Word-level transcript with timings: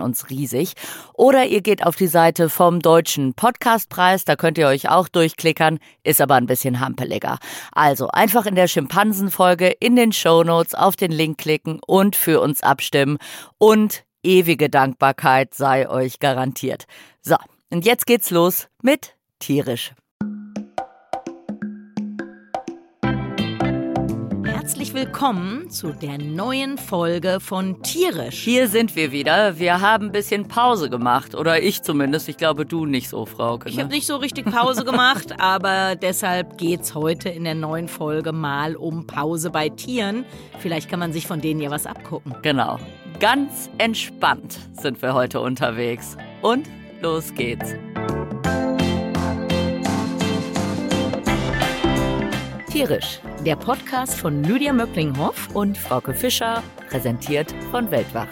uns 0.00 0.30
riesig. 0.30 0.74
Oder 1.14 1.46
ihr 1.46 1.60
geht 1.60 1.84
auf 1.84 1.96
die 1.96 2.06
Seite 2.06 2.48
vom 2.48 2.80
Deutschen 2.80 3.34
Podcastpreis, 3.34 4.24
da 4.24 4.36
könnt 4.36 4.58
ihr 4.58 4.66
euch 4.66 4.88
auch 4.88 5.08
durchklickern, 5.08 5.78
ist 6.02 6.20
aber 6.20 6.34
ein 6.34 6.46
bisschen 6.46 6.80
hampeliger. 6.80 7.38
Also 7.72 8.08
einfach 8.08 8.46
in 8.46 8.54
der 8.54 8.68
Schimpansenfolge 8.68 9.68
in 9.68 9.96
den 9.96 10.12
Show 10.12 10.42
Notes 10.44 10.74
auf 10.74 10.96
den 10.96 11.12
Link 11.12 11.38
klicken 11.38 11.80
und 11.86 12.16
für 12.16 12.40
uns 12.40 12.62
abstimmen 12.62 13.18
und 13.58 14.04
ewige 14.22 14.70
Dankbarkeit 14.70 15.54
sei 15.54 15.88
euch 15.88 16.18
garantiert. 16.18 16.84
So, 17.20 17.36
und 17.70 17.84
jetzt 17.84 18.06
geht's 18.06 18.30
los 18.30 18.68
mit 18.82 19.16
tierisch. 19.38 19.92
Herzlich 24.64 24.94
willkommen 24.94 25.68
zu 25.68 25.92
der 25.92 26.16
neuen 26.16 26.78
Folge 26.78 27.38
von 27.38 27.82
Tierisch. 27.82 28.40
Hier 28.44 28.66
sind 28.66 28.96
wir 28.96 29.12
wieder. 29.12 29.58
Wir 29.58 29.82
haben 29.82 30.06
ein 30.06 30.12
bisschen 30.12 30.48
Pause 30.48 30.88
gemacht. 30.88 31.34
Oder 31.34 31.62
ich 31.62 31.82
zumindest. 31.82 32.30
Ich 32.30 32.38
glaube, 32.38 32.64
du 32.64 32.86
nicht 32.86 33.10
so, 33.10 33.26
Frauke. 33.26 33.68
Ich 33.68 33.76
ne? 33.76 33.82
habe 33.82 33.92
nicht 33.92 34.06
so 34.06 34.16
richtig 34.16 34.46
Pause 34.46 34.86
gemacht, 34.86 35.34
aber 35.38 35.96
deshalb 35.96 36.56
geht's 36.56 36.94
heute 36.94 37.28
in 37.28 37.44
der 37.44 37.54
neuen 37.54 37.88
Folge 37.88 38.32
mal 38.32 38.74
um 38.74 39.06
Pause 39.06 39.50
bei 39.50 39.68
Tieren. 39.68 40.24
Vielleicht 40.60 40.88
kann 40.88 40.98
man 40.98 41.12
sich 41.12 41.26
von 41.26 41.42
denen 41.42 41.60
ja 41.60 41.70
was 41.70 41.84
abgucken. 41.84 42.34
Genau. 42.40 42.78
Ganz 43.20 43.68
entspannt 43.76 44.58
sind 44.80 45.02
wir 45.02 45.12
heute 45.12 45.42
unterwegs. 45.42 46.16
Und 46.40 46.66
los 47.02 47.34
geht's. 47.34 47.74
Tierisch. 52.74 53.20
Der 53.46 53.54
Podcast 53.54 54.16
von 54.18 54.42
Lydia 54.42 54.72
Möcklinghoff 54.72 55.54
Und 55.54 55.78
Frauke 55.78 56.12
Fischer, 56.12 56.60
präsentiert 56.90 57.54
von 57.70 57.88
Weltwach. 57.92 58.26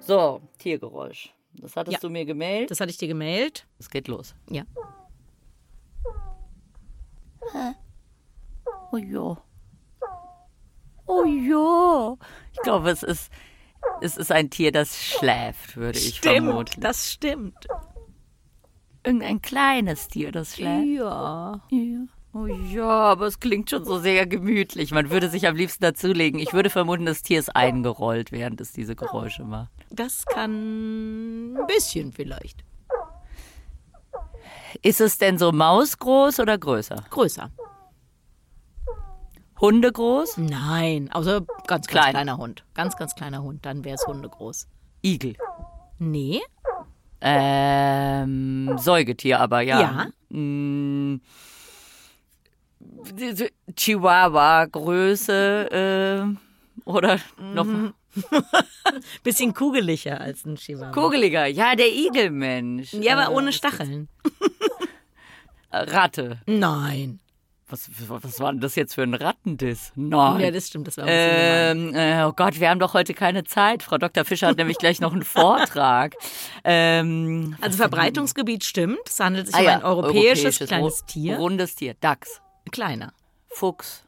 So, 0.00 0.40
Tiergeräusch. 0.58 1.34
Das 1.52 1.76
hattest 1.76 1.94
Ja. 1.94 2.00
du 2.00 2.08
mir 2.08 2.24
gemeldet. 2.24 2.70
Das 2.70 2.80
hatte 2.80 2.90
ich 2.90 2.96
dir 2.96 3.08
gemeldet. 3.08 3.66
Es 3.78 3.90
geht 3.90 4.08
los. 4.08 4.34
Ja. 4.48 4.64
Oh 8.90 8.96
ja. 8.96 9.36
Oh 11.06 11.24
ja. 11.24 12.16
Ich 12.52 12.58
glaube, 12.62 12.90
es 12.90 13.02
ist, 13.02 13.30
es 14.00 14.16
ist 14.16 14.30
ein 14.32 14.50
Tier, 14.50 14.72
das 14.72 15.02
schläft, 15.02 15.76
würde 15.76 15.98
ich 15.98 16.20
vermuten. 16.20 16.80
das 16.80 17.10
stimmt. 17.10 17.66
Irgendein 19.04 19.42
kleines 19.42 20.08
Tier, 20.08 20.30
das 20.32 20.56
schläft. 20.56 20.86
Ja. 20.86 21.60
Ja. 21.70 22.06
Oh 22.34 22.46
ja, 22.46 22.88
aber 22.88 23.26
es 23.26 23.40
klingt 23.40 23.68
schon 23.68 23.84
so 23.84 23.98
sehr 23.98 24.26
gemütlich. 24.26 24.90
Man 24.90 25.10
würde 25.10 25.28
sich 25.28 25.46
am 25.46 25.54
liebsten 25.54 25.82
dazulegen. 25.84 26.40
Ich 26.40 26.54
würde 26.54 26.70
vermuten, 26.70 27.04
das 27.04 27.22
Tier 27.22 27.38
ist 27.38 27.54
eingerollt, 27.54 28.32
während 28.32 28.58
es 28.62 28.72
diese 28.72 28.96
Geräusche 28.96 29.44
macht. 29.44 29.70
Das 29.90 30.24
kann 30.24 31.54
ein 31.54 31.66
bisschen 31.66 32.12
vielleicht. 32.12 32.64
Ist 34.80 35.02
es 35.02 35.18
denn 35.18 35.36
so 35.36 35.52
mausgroß 35.52 36.40
oder 36.40 36.56
größer? 36.56 37.04
Größer. 37.10 37.50
Hundegroß? 39.62 40.36
Nein, 40.38 41.08
außer 41.12 41.40
ganz, 41.40 41.66
ganz 41.66 41.86
Klein. 41.86 42.10
kleiner 42.10 42.36
Hund. 42.36 42.64
Ganz, 42.74 42.96
ganz 42.96 43.14
kleiner 43.14 43.42
Hund, 43.42 43.64
dann 43.64 43.84
wäre 43.84 43.94
es 43.94 44.04
hundegroß. 44.06 44.66
Igel. 45.02 45.36
Nee, 45.98 46.40
Ähm, 47.20 48.76
Säugetier 48.78 49.38
aber, 49.40 49.60
ja. 49.60 49.80
Ja. 49.80 50.06
Diese 53.14 53.50
Chihuahua-Größe 53.76 55.70
äh, 55.70 56.24
oder 56.84 57.18
noch 57.54 57.64
Mhm. 57.64 57.94
bisschen 59.22 59.54
kugeliger 59.54 60.20
als 60.20 60.44
ein 60.44 60.56
Chihuahua. 60.56 60.90
kugeliger. 60.92 61.46
Ja, 61.46 61.74
der 61.76 61.88
Igelmensch. 61.94 62.92
Ja, 62.94 63.16
aber 63.16 63.32
Äh, 63.32 63.36
ohne 63.36 63.52
Stacheln. 63.52 64.08
Ratte. 65.72 66.40
Nein. 66.46 67.20
Was, 67.72 67.88
was 68.06 68.38
war 68.38 68.52
denn 68.52 68.60
das 68.60 68.74
jetzt 68.74 68.94
für 68.94 69.02
ein 69.02 69.14
Rattendiss? 69.14 69.92
Nein. 69.94 70.40
Ja, 70.40 70.50
das 70.50 70.66
stimmt, 70.66 70.88
das 70.88 70.98
war. 70.98 71.06
Ähm, 71.08 71.94
äh, 71.94 72.22
oh 72.24 72.32
Gott, 72.32 72.60
wir 72.60 72.68
haben 72.68 72.78
doch 72.78 72.92
heute 72.92 73.14
keine 73.14 73.44
Zeit. 73.44 73.82
Frau 73.82 73.96
Dr. 73.96 74.24
Fischer 74.26 74.48
hat 74.48 74.58
nämlich 74.58 74.76
gleich 74.76 75.00
noch 75.00 75.12
einen 75.12 75.24
Vortrag. 75.24 76.14
Ähm, 76.64 77.56
Also 77.60 77.78
Verbreitungsgebiet 77.78 78.62
stimmt. 78.62 78.98
Es 79.06 79.18
handelt 79.18 79.46
sich 79.46 79.56
ah 79.56 79.58
um 79.58 79.64
ja, 79.64 79.74
ein 79.78 79.82
europäisches, 79.82 80.60
ru- 80.60 80.66
kleines 80.66 81.04
Tier. 81.06 81.36
Rundes 81.38 81.74
Tier. 81.74 81.94
Dachs. 82.00 82.40
Kleiner. 82.70 83.12
Fuchs. 83.48 84.04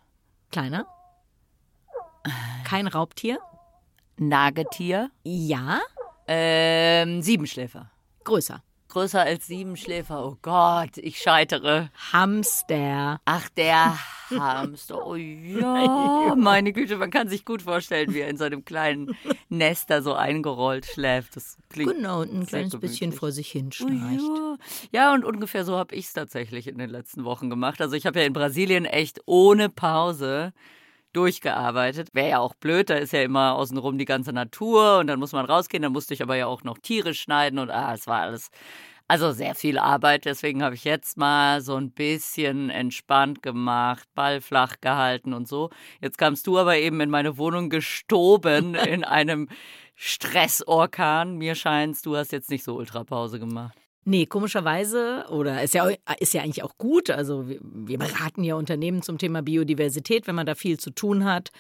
Kleiner. 0.53 0.87
Kein 2.65 2.87
Raubtier. 2.87 3.39
Nagetier. 4.19 5.11
Ja. 5.25 5.81
Ähm, 6.29 7.23
Siebenschläfer. 7.23 7.91
Größer. 8.25 8.63
Größer 8.95 9.23
als 9.23 9.49
Siebenschläfer. 9.49 10.25
Oh 10.25 10.37
Gott, 10.41 10.99
ich 10.99 11.19
scheitere. 11.19 11.91
Hamster. 12.13 13.21
Ach, 13.25 13.49
der 13.57 13.99
Hamster. 14.31 15.05
Oh 15.05 15.15
ja, 15.17 16.35
meine 16.37 16.73
Güte, 16.73 16.97
man 16.97 17.11
kann 17.11 17.29
sich 17.29 17.45
gut 17.45 17.63
vorstellen, 17.63 18.15
wie 18.15 18.21
er 18.21 18.29
in 18.29 18.37
so 18.37 18.45
einem 18.45 18.65
kleinen 18.65 19.17
Nest 19.49 19.91
da 19.91 20.01
so 20.01 20.15
eingerollt 20.15 20.87
schläft. 20.87 21.35
Das 21.35 21.59
klingt 21.71 21.93
Genau, 21.97 22.21
und 22.21 22.33
ein 22.33 22.47
kleines 22.47 22.79
bisschen 22.79 23.11
gemütlich. 23.11 23.19
vor 23.19 23.33
sich 23.33 23.51
hin 23.51 23.67
Oh 23.71 23.73
schnarcht. 23.73 24.21
ja. 24.21 24.57
ja, 24.93 25.13
und 25.15 25.25
ungefähr 25.25 25.65
so 25.65 25.77
habe 25.77 25.93
ich 25.97 26.07
es 26.07 26.13
tatsächlich 26.13 26.69
in 26.69 26.79
den 26.79 26.91
letzten 26.91 27.25
Wochen 27.25 27.51
gemacht. 27.51 27.81
Also 27.81 27.97
ich 27.97 28.07
habe 28.07 28.21
ja 28.21 28.27
in 28.27 28.33
Brasilien 28.33 28.85
echt 28.85 29.21
ohne 29.27 29.71
Pause 29.71 30.53
durchgearbeitet. 31.15 32.11
Wäre 32.13 32.29
ja 32.31 32.39
auch 32.41 32.55
blöd, 32.55 32.91
da 32.91 32.97
ist 32.97 33.13
ja 33.13 33.23
immer 33.23 33.55
außenrum 33.55 33.99
die 33.99 34.05
ganze 34.05 34.33
Natur 34.33 34.99
und 34.99 35.07
dann 35.07 35.19
muss 35.19 35.33
man 35.33 35.47
rausgehen. 35.47 35.83
Dann 35.83 35.93
musste 35.93 36.15
ich 36.15 36.23
aber 36.23 36.37
ja 36.37 36.47
auch 36.47 36.63
noch 36.65 36.79
Tiere 36.79 37.15
schneiden 37.15 37.59
und 37.59 37.71
ah, 37.71 37.95
es 37.95 38.07
war 38.07 38.21
alles. 38.21 38.51
Also 39.07 39.33
sehr 39.33 39.55
viel 39.55 39.79
Arbeit, 39.79 40.25
deswegen 40.25 40.63
habe 40.63 40.77
ich 40.77 40.85
jetzt 40.85 41.19
mal 41.19 41.61
so 41.61 41.77
ein 41.77 41.91
bisschen 41.91 42.71
entspannt 42.71 43.43
gemacht, 43.43 44.09
Ball 44.15 44.41
flach 44.41 44.77
gehalten 44.81 45.35
und 45.35 45.47
so. 45.47 45.69
Jetzt 46.01 46.17
kamst 46.17 46.47
du 46.47 46.59
aber 46.59 46.79
eben 46.79 47.01
in 47.03 47.11
meine 47.11 47.37
Wohnung 47.37 47.69
gestoben 47.69 48.75
in 48.87 49.05
einem 49.05 49.49
Stressorkan. 49.95 51.37
Mir 51.37 51.55
scheint's, 51.55 52.01
du 52.01 52.17
hast 52.17 52.33
jetzt 52.33 52.51
nicht 52.51 52.65
so 52.65 52.77
Ultrapause 52.77 53.39
gemacht. 53.39 53.84
Nee, 54.05 54.27
komischerweise, 54.27 55.25
oder 55.31 55.63
ist 55.63 55.75
ja, 55.75 55.89
ist 56.19 56.35
ja 56.35 56.43
eigentlich 56.43 56.63
auch 56.63 56.77
gut. 56.77 57.11
Also, 57.11 57.49
wir, 57.49 57.59
wir 57.63 57.99
beraten 57.99 58.45
ja 58.45 58.55
Unternehmen 58.55 59.03
zum 59.03 59.19
Thema 59.19 59.43
Biodiversität. 59.43 60.27
Wenn 60.27 60.35
man 60.35 60.47
da 60.47 60.55
viel 60.55 60.79
zu 60.79 60.91
tun 60.91 61.25
hat, 61.25 61.51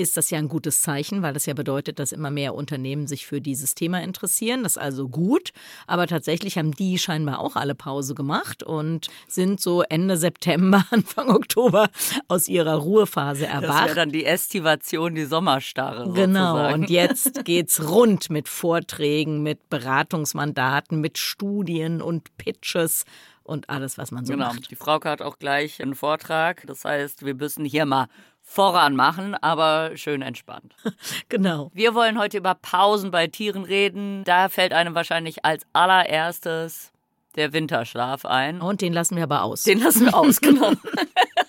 ist 0.00 0.16
das 0.16 0.30
ja 0.30 0.38
ein 0.38 0.48
gutes 0.48 0.80
Zeichen, 0.82 1.22
weil 1.22 1.32
das 1.34 1.46
ja 1.46 1.54
bedeutet, 1.54 1.98
dass 1.98 2.12
immer 2.12 2.30
mehr 2.30 2.54
Unternehmen 2.54 3.06
sich 3.06 3.26
für 3.26 3.40
dieses 3.40 3.74
Thema 3.74 4.02
interessieren. 4.02 4.62
Das 4.62 4.72
ist 4.72 4.78
also 4.78 5.08
gut. 5.08 5.50
Aber 5.86 6.06
tatsächlich 6.06 6.58
haben 6.58 6.72
die 6.72 6.98
scheinbar 6.98 7.38
auch 7.40 7.56
alle 7.56 7.74
Pause 7.74 8.14
gemacht 8.14 8.62
und 8.62 9.08
sind 9.28 9.60
so 9.60 9.82
Ende 9.82 10.16
September, 10.16 10.84
Anfang 10.90 11.30
Oktober 11.30 11.88
aus 12.28 12.48
ihrer 12.48 12.74
Ruhephase 12.76 13.42
Das 13.44 13.52
wäre 13.62 13.64
erwacht. 13.64 13.96
dann 13.96 14.10
die 14.10 14.24
Estivation, 14.24 15.14
die 15.14 15.24
Sommerstarre. 15.26 16.12
Genau, 16.12 16.52
sozusagen. 16.56 16.74
und 16.82 16.90
jetzt 16.90 17.44
geht's 17.44 17.88
rund 17.88 18.30
mit 18.30 18.48
Vorträgen, 18.48 19.42
mit 19.42 19.68
Beratungsmandaten, 19.70 21.00
mit 21.00 21.18
Studien 21.18 22.02
und 22.02 22.36
Pitches 22.36 23.04
und 23.42 23.68
alles, 23.68 23.98
was 23.98 24.10
man 24.12 24.24
so 24.24 24.32
Genau. 24.32 24.46
macht. 24.46 24.70
Die 24.70 24.76
Frauke 24.76 25.08
hat 25.08 25.22
auch 25.22 25.38
gleich 25.38 25.82
einen 25.82 25.94
Vortrag. 25.94 26.64
Das 26.66 26.84
heißt, 26.84 27.24
wir 27.24 27.34
müssen 27.34 27.64
hier 27.64 27.84
mal 27.84 28.06
voran 28.50 28.96
machen, 28.96 29.36
aber 29.36 29.96
schön 29.96 30.22
entspannt. 30.22 30.74
Genau. 31.28 31.70
Wir 31.72 31.94
wollen 31.94 32.18
heute 32.18 32.38
über 32.38 32.56
Pausen 32.56 33.12
bei 33.12 33.28
Tieren 33.28 33.62
reden. 33.62 34.24
Da 34.24 34.48
fällt 34.48 34.72
einem 34.72 34.96
wahrscheinlich 34.96 35.44
als 35.44 35.64
allererstes 35.72 36.92
der 37.36 37.52
Winterschlaf 37.52 38.24
ein. 38.24 38.60
Und 38.60 38.80
den 38.80 38.92
lassen 38.92 39.14
wir 39.14 39.22
aber 39.22 39.44
aus. 39.44 39.62
Den 39.62 39.78
lassen 39.78 40.06
wir 40.06 40.14
aus, 40.14 40.40
genau. 40.40 40.72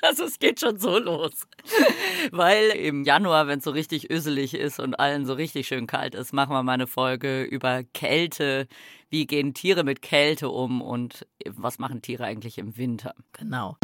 Also 0.04 0.24
es 0.24 0.40
geht 0.40 0.60
schon 0.60 0.80
so 0.80 0.98
los. 0.98 1.48
Weil 2.32 2.72
im 2.72 3.04
Januar, 3.04 3.48
wenn 3.48 3.60
es 3.60 3.64
so 3.64 3.72
richtig 3.72 4.10
öselig 4.10 4.56
ist 4.56 4.80
und 4.80 5.00
allen 5.00 5.26
so 5.26 5.34
richtig 5.34 5.68
schön 5.68 5.86
kalt 5.86 6.16
ist, 6.16 6.34
machen 6.34 6.54
wir 6.54 6.64
mal 6.64 6.74
eine 6.74 6.88
Folge 6.88 7.44
über 7.44 7.84
Kälte. 7.84 8.68
Wie 9.10 9.28
gehen 9.28 9.54
Tiere 9.54 9.84
mit 9.84 10.02
Kälte 10.02 10.50
um 10.50 10.82
und 10.82 11.28
was 11.46 11.78
machen 11.78 12.02
Tiere 12.02 12.26
eigentlich 12.26 12.58
im 12.58 12.78
Winter? 12.78 13.14
Genau. 13.34 13.78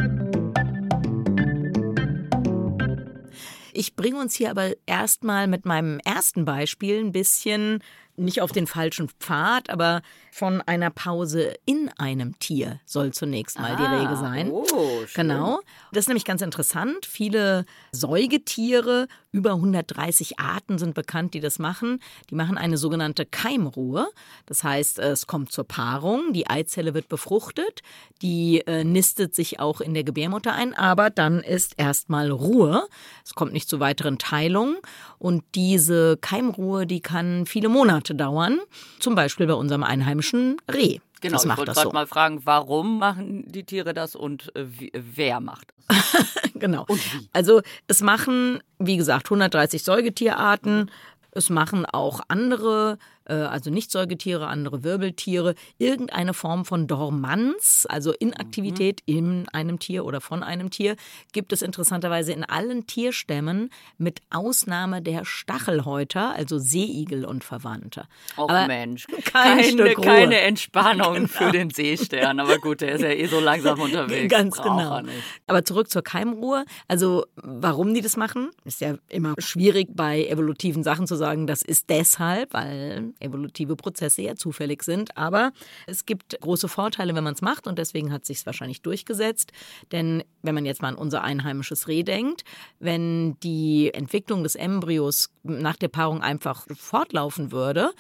Ich 3.80 3.96
bringe 3.96 4.20
uns 4.20 4.34
hier 4.34 4.50
aber 4.50 4.72
erstmal 4.88 5.46
mit 5.46 5.68
meinem 5.68 6.00
ersten 6.00 6.46
Beispiel 6.46 6.98
ein 6.98 7.12
bisschen 7.12 7.84
nicht 8.16 8.42
auf 8.42 8.52
den 8.52 8.66
falschen 8.66 9.08
Pfad, 9.08 9.70
aber 9.70 10.02
von 10.38 10.62
einer 10.62 10.92
Pause 10.92 11.56
in 11.66 11.90
einem 11.98 12.38
Tier 12.38 12.80
soll 12.86 13.12
zunächst 13.12 13.58
mal 13.58 13.72
ah, 13.72 13.76
die 13.76 13.96
Rede 13.96 14.16
sein. 14.18 14.52
Oh, 14.52 14.68
schön. 15.08 15.28
Genau. 15.28 15.62
Das 15.92 16.02
ist 16.04 16.10
nämlich 16.10 16.26
ganz 16.26 16.44
interessant. 16.44 17.08
Viele 17.08 17.66
Säugetiere, 17.92 19.08
über 19.32 19.54
130 19.54 20.40
Arten 20.40 20.78
sind 20.78 20.94
bekannt, 20.94 21.34
die 21.34 21.40
das 21.40 21.58
machen. 21.58 22.00
Die 22.30 22.36
machen 22.36 22.56
eine 22.56 22.78
sogenannte 22.78 23.26
Keimruhe. 23.26 24.08
Das 24.46 24.64
heißt, 24.64 25.00
es 25.00 25.26
kommt 25.26 25.52
zur 25.52 25.64
Paarung, 25.64 26.34
die 26.34 26.48
Eizelle 26.48 26.94
wird 26.94 27.10
befruchtet, 27.10 27.82
die 28.22 28.62
äh, 28.68 28.84
nistet 28.84 29.34
sich 29.34 29.60
auch 29.60 29.82
in 29.82 29.96
der 29.96 30.04
Gebärmutter 30.04 30.54
ein, 30.54 30.76
aber 30.76 31.10
dann 31.10 31.40
ist 31.40 31.74
erstmal 31.78 32.30
Ruhe. 32.30 32.88
Es 33.26 33.34
kommt 33.34 33.54
nicht 33.54 33.70
zu 33.70 33.80
weiteren 33.80 34.20
Teilungen 34.20 34.78
und 35.18 35.44
diese 35.56 36.18
Keimruhe, 36.18 36.86
die 36.86 37.02
kann 37.02 37.48
viele 37.48 37.70
Monate 37.70 38.14
dauern, 38.14 38.60
zum 39.00 39.16
Beispiel 39.16 39.48
bei 39.48 39.56
unserem 39.56 39.84
einheimischen 39.84 40.27
Reh. 40.72 41.00
Genau, 41.22 41.34
das 41.34 41.46
ich 41.46 41.58
wollte 41.58 41.72
gerade 41.72 41.88
so. 41.88 41.94
mal 41.94 42.08
fragen, 42.08 42.42
warum 42.46 43.00
machen 43.00 43.44
die 43.48 43.64
Tiere 43.64 43.94
das 43.94 44.16
und 44.16 44.56
äh, 44.56 44.66
wie, 44.68 44.92
wer 44.94 45.40
macht 45.40 45.74
das? 45.88 46.16
genau. 46.54 46.86
Also 47.34 47.62
es 47.88 48.02
machen, 48.02 48.60
wie 48.78 48.98
gesagt, 48.98 49.26
130 49.28 49.84
Säugetierarten. 49.84 50.92
Es 51.32 51.50
machen 51.50 51.86
auch 51.86 52.22
andere 52.28 52.98
äh, 53.28 53.34
also 53.34 53.70
Nicht-Säugetiere, 53.70 54.48
andere 54.48 54.84
Wirbeltiere, 54.84 55.56
irgendeine 55.78 56.34
Form 56.34 56.66
von 56.66 56.88
Dormanz, 56.88 57.86
also 57.90 58.14
Inaktivität 58.14 59.02
mhm. 59.08 59.18
in 59.18 59.50
einem 59.50 59.80
Tier 59.80 60.06
oder 60.06 60.22
von 60.22 60.44
einem 60.44 60.70
Tier, 60.70 60.96
gibt 61.34 61.54
es 61.54 61.62
interessanterweise 61.62 62.34
in 62.34 62.44
allen 62.44 62.88
Tierstämmen 62.88 63.70
mit 63.98 64.22
Ausnahme 64.30 65.02
der 65.02 65.26
Stachelhäuter, 65.26 66.34
also 66.36 66.58
Seeigel 66.58 67.26
und 67.26 67.44
Verwandte. 67.44 68.08
Och 68.38 68.50
aber 68.50 68.68
Mensch, 68.68 69.08
keine, 69.26 69.94
keine 69.94 70.40
Entspannung 70.40 71.14
genau. 71.14 71.28
für 71.28 71.52
den 71.52 71.70
Seestern, 71.70 72.40
aber 72.40 72.58
gut, 72.58 72.82
der 72.82 72.94
ist 72.94 73.02
ja 73.02 73.10
eh 73.10 73.26
so 73.28 73.40
langsam 73.40 73.80
unterwegs. 73.80 74.32
Ganz 74.32 74.58
genau. 74.58 75.02
Aber 75.48 75.66
zurück 75.66 75.90
zur 75.90 76.02
Keimruhe. 76.02 76.66
Also 76.88 77.26
warum 77.36 77.94
die 77.94 78.02
das 78.02 78.18
machen, 78.18 78.50
ist 78.66 78.82
ja 78.82 78.96
immer 79.10 79.36
schwierig 79.38 79.90
bei 79.94 80.26
evolutiven 80.26 80.84
Sachen 80.84 81.08
zu 81.08 81.16
sagen, 81.16 81.48
das 81.48 81.62
ist 81.62 81.90
deshalb, 81.90 82.54
weil 82.54 83.14
evolutive 83.20 83.76
Prozesse 83.76 84.22
ja 84.22 84.36
zufällig 84.36 84.84
sind. 84.84 85.18
Aber 85.18 85.52
es 85.86 86.06
gibt 86.06 86.40
große 86.40 86.68
Vorteile, 86.68 87.16
wenn 87.16 87.24
man 87.24 87.34
es 87.34 87.42
macht 87.42 87.68
und 87.68 87.78
deswegen 87.78 88.12
hat 88.12 88.26
sich 88.26 88.40
es 88.40 88.46
wahrscheinlich 88.46 88.82
durchgesetzt. 88.82 89.52
Denn 89.92 90.24
wenn 90.42 90.56
man 90.56 90.66
jetzt 90.66 90.82
mal 90.82 90.90
an 90.90 90.96
unser 90.96 91.24
einheimisches 91.24 91.88
Reh 91.88 92.04
denkt, 92.04 92.44
wenn 92.80 93.40
die 93.42 93.94
Entwicklung 93.94 94.44
des 94.44 94.56
Embryos 94.56 95.30
nach 95.44 95.76
der 95.76 95.88
Paarung 95.88 96.22
einfach 96.22 96.66
fortlaufen 96.76 97.52
würde, 97.52 97.92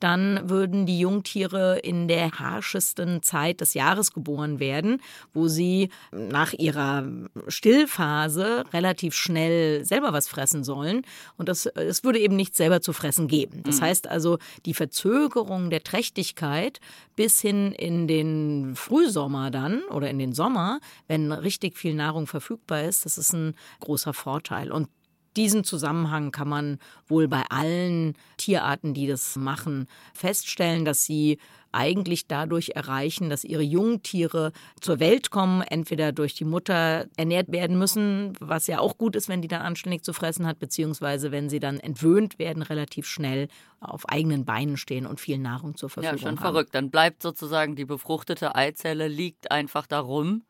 dann 0.00 0.48
würden 0.48 0.86
die 0.86 0.98
Jungtiere 0.98 1.78
in 1.78 2.08
der 2.08 2.32
harschesten 2.32 3.22
Zeit 3.22 3.60
des 3.60 3.74
Jahres 3.74 4.12
geboren 4.12 4.60
werden, 4.60 5.00
wo 5.32 5.48
sie 5.48 5.90
nach 6.12 6.52
ihrer 6.52 7.06
Stillphase 7.48 8.64
relativ 8.72 9.14
schnell 9.14 9.84
selber 9.84 10.12
was 10.12 10.28
fressen 10.28 10.64
sollen. 10.64 11.02
Und 11.36 11.48
das, 11.48 11.66
es 11.66 12.04
würde 12.04 12.18
eben 12.18 12.36
nichts 12.36 12.56
selber 12.56 12.80
zu 12.80 12.92
fressen 12.92 13.28
geben. 13.28 13.62
Das 13.64 13.80
mhm. 13.80 13.84
heißt 13.84 14.08
also, 14.08 14.38
die 14.66 14.74
Verzögerung 14.74 15.70
der 15.70 15.82
Trächtigkeit 15.82 16.80
bis 17.14 17.40
hin 17.40 17.72
in 17.72 18.06
den 18.06 18.74
Frühsommer 18.74 19.50
dann 19.50 19.82
oder 19.84 20.10
in 20.10 20.18
den 20.18 20.34
Sommer, 20.34 20.80
wenn 21.06 21.32
richtig 21.32 21.78
viel 21.78 21.94
Nahrung 21.94 22.26
verfügbar 22.26 22.82
ist, 22.82 23.06
das 23.06 23.16
ist 23.16 23.32
ein 23.32 23.54
großer 23.80 24.12
Vorteil. 24.12 24.70
Und 24.70 24.88
diesen 25.36 25.64
Zusammenhang 25.64 26.32
kann 26.32 26.48
man 26.48 26.78
wohl 27.06 27.28
bei 27.28 27.42
allen 27.50 28.14
Tierarten, 28.36 28.94
die 28.94 29.06
das 29.06 29.36
machen, 29.36 29.86
feststellen, 30.14 30.84
dass 30.84 31.04
sie 31.04 31.38
eigentlich 31.72 32.26
dadurch 32.26 32.70
erreichen, 32.70 33.28
dass 33.28 33.44
ihre 33.44 33.62
Jungtiere 33.62 34.52
zur 34.80 34.98
Welt 34.98 35.30
kommen, 35.30 35.60
entweder 35.60 36.12
durch 36.12 36.34
die 36.34 36.46
Mutter 36.46 37.06
ernährt 37.16 37.52
werden 37.52 37.78
müssen, 37.78 38.32
was 38.40 38.66
ja 38.66 38.78
auch 38.78 38.96
gut 38.96 39.14
ist, 39.14 39.28
wenn 39.28 39.42
die 39.42 39.48
dann 39.48 39.60
anständig 39.60 40.02
zu 40.02 40.14
fressen 40.14 40.46
hat, 40.46 40.58
beziehungsweise 40.58 41.32
wenn 41.32 41.50
sie 41.50 41.60
dann 41.60 41.78
entwöhnt 41.78 42.38
werden, 42.38 42.62
relativ 42.62 43.06
schnell 43.06 43.48
auf 43.80 44.08
eigenen 44.08 44.46
Beinen 44.46 44.78
stehen 44.78 45.06
und 45.06 45.20
viel 45.20 45.38
Nahrung 45.38 45.76
zur 45.76 45.90
Verfügung 45.90 46.12
haben. 46.12 46.18
Ja, 46.18 46.28
schon 46.28 46.40
haben. 46.40 46.52
verrückt. 46.54 46.74
Dann 46.74 46.90
bleibt 46.90 47.22
sozusagen 47.22 47.76
die 47.76 47.84
befruchtete 47.84 48.54
Eizelle, 48.54 49.08
liegt 49.08 49.50
einfach 49.50 49.86
darum 49.86 50.44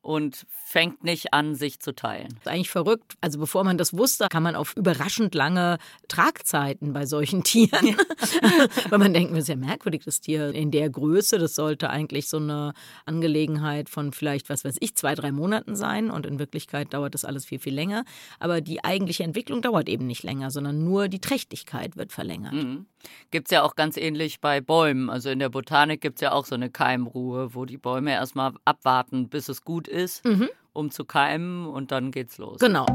und 0.00 0.46
fängt 0.48 1.02
nicht 1.02 1.34
an, 1.34 1.54
sich 1.54 1.80
zu 1.80 1.94
teilen. 1.94 2.28
Das 2.28 2.38
ist 2.40 2.48
eigentlich 2.48 2.70
verrückt. 2.70 3.16
Also 3.20 3.38
bevor 3.38 3.64
man 3.64 3.78
das 3.78 3.96
wusste, 3.96 4.28
kann 4.28 4.42
man 4.42 4.54
auf 4.54 4.76
überraschend 4.76 5.34
lange 5.34 5.78
Tragzeiten 6.08 6.92
bei 6.92 7.04
solchen 7.06 7.42
Tieren. 7.44 7.96
Weil 8.88 8.98
man 8.98 9.12
denkt, 9.12 9.32
das 9.32 9.40
ist 9.40 9.48
ja 9.48 9.56
merkwürdig, 9.56 10.04
das 10.04 10.20
Tier 10.20 10.54
in 10.54 10.70
der 10.70 10.88
Größe, 10.90 11.38
das 11.38 11.54
sollte 11.54 11.90
eigentlich 11.90 12.28
so 12.28 12.36
eine 12.36 12.74
Angelegenheit 13.06 13.88
von 13.88 14.12
vielleicht, 14.12 14.48
was 14.48 14.64
weiß 14.64 14.76
ich, 14.80 14.94
zwei, 14.94 15.14
drei 15.14 15.32
Monaten 15.32 15.74
sein. 15.74 16.10
Und 16.10 16.26
in 16.26 16.38
Wirklichkeit 16.38 16.94
dauert 16.94 17.14
das 17.14 17.24
alles 17.24 17.44
viel, 17.44 17.58
viel 17.58 17.74
länger. 17.74 18.04
Aber 18.38 18.60
die 18.60 18.84
eigentliche 18.84 19.24
Entwicklung 19.24 19.62
dauert 19.62 19.88
eben 19.88 20.06
nicht 20.06 20.22
länger, 20.22 20.50
sondern 20.50 20.84
nur 20.84 21.08
die 21.08 21.20
Trächtigkeit 21.20 21.96
wird 21.96 22.12
verlängert. 22.12 22.52
Mhm. 22.52 22.86
Gibt 23.30 23.48
es 23.48 23.52
ja 23.52 23.62
auch 23.62 23.76
ganz 23.76 23.96
ähnlich 23.96 24.40
bei 24.40 24.60
Bäumen. 24.60 25.10
Also 25.10 25.30
in 25.30 25.38
der 25.38 25.48
Botanik 25.48 26.00
gibt 26.00 26.16
es 26.16 26.22
ja 26.22 26.32
auch 26.32 26.44
so 26.44 26.54
eine 26.54 26.70
Keimruhe, 26.70 27.54
wo 27.54 27.64
die 27.64 27.78
Bäume 27.78 28.12
erstmal 28.12 28.54
abwarten, 28.64 29.28
bis 29.28 29.48
es 29.48 29.64
gut 29.64 29.87
ist, 29.88 30.24
mhm. 30.24 30.48
um 30.72 30.90
zu 30.90 31.04
keimen 31.04 31.66
und 31.66 31.90
dann 31.90 32.10
geht's 32.10 32.38
los. 32.38 32.58
Genau. 32.58 32.86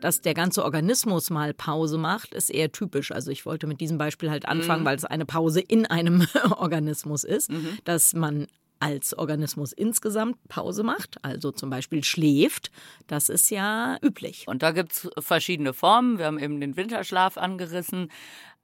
Dass 0.00 0.20
der 0.20 0.34
ganze 0.34 0.64
Organismus 0.64 1.30
mal 1.30 1.52
Pause 1.54 1.98
macht, 1.98 2.34
ist 2.34 2.50
eher 2.50 2.70
typisch. 2.70 3.10
Also 3.10 3.32
ich 3.32 3.44
wollte 3.46 3.66
mit 3.66 3.80
diesem 3.80 3.98
Beispiel 3.98 4.30
halt 4.30 4.46
anfangen, 4.46 4.82
mhm. 4.82 4.86
weil 4.86 4.96
es 4.96 5.04
eine 5.04 5.26
Pause 5.26 5.60
in 5.60 5.86
einem 5.86 6.26
Organismus 6.56 7.24
ist, 7.24 7.50
mhm. 7.50 7.78
dass 7.84 8.14
man 8.14 8.46
als 8.80 9.16
Organismus 9.16 9.72
insgesamt 9.72 10.36
Pause 10.48 10.82
macht, 10.82 11.16
also 11.24 11.50
zum 11.50 11.70
Beispiel 11.70 12.04
schläft, 12.04 12.70
das 13.06 13.28
ist 13.28 13.50
ja 13.50 13.96
üblich. 14.02 14.46
Und 14.46 14.62
da 14.62 14.70
gibt 14.70 14.92
es 14.92 15.10
verschiedene 15.18 15.72
Formen. 15.72 16.18
Wir 16.18 16.26
haben 16.26 16.38
eben 16.38 16.60
den 16.60 16.76
Winterschlaf 16.76 17.38
angerissen. 17.38 18.10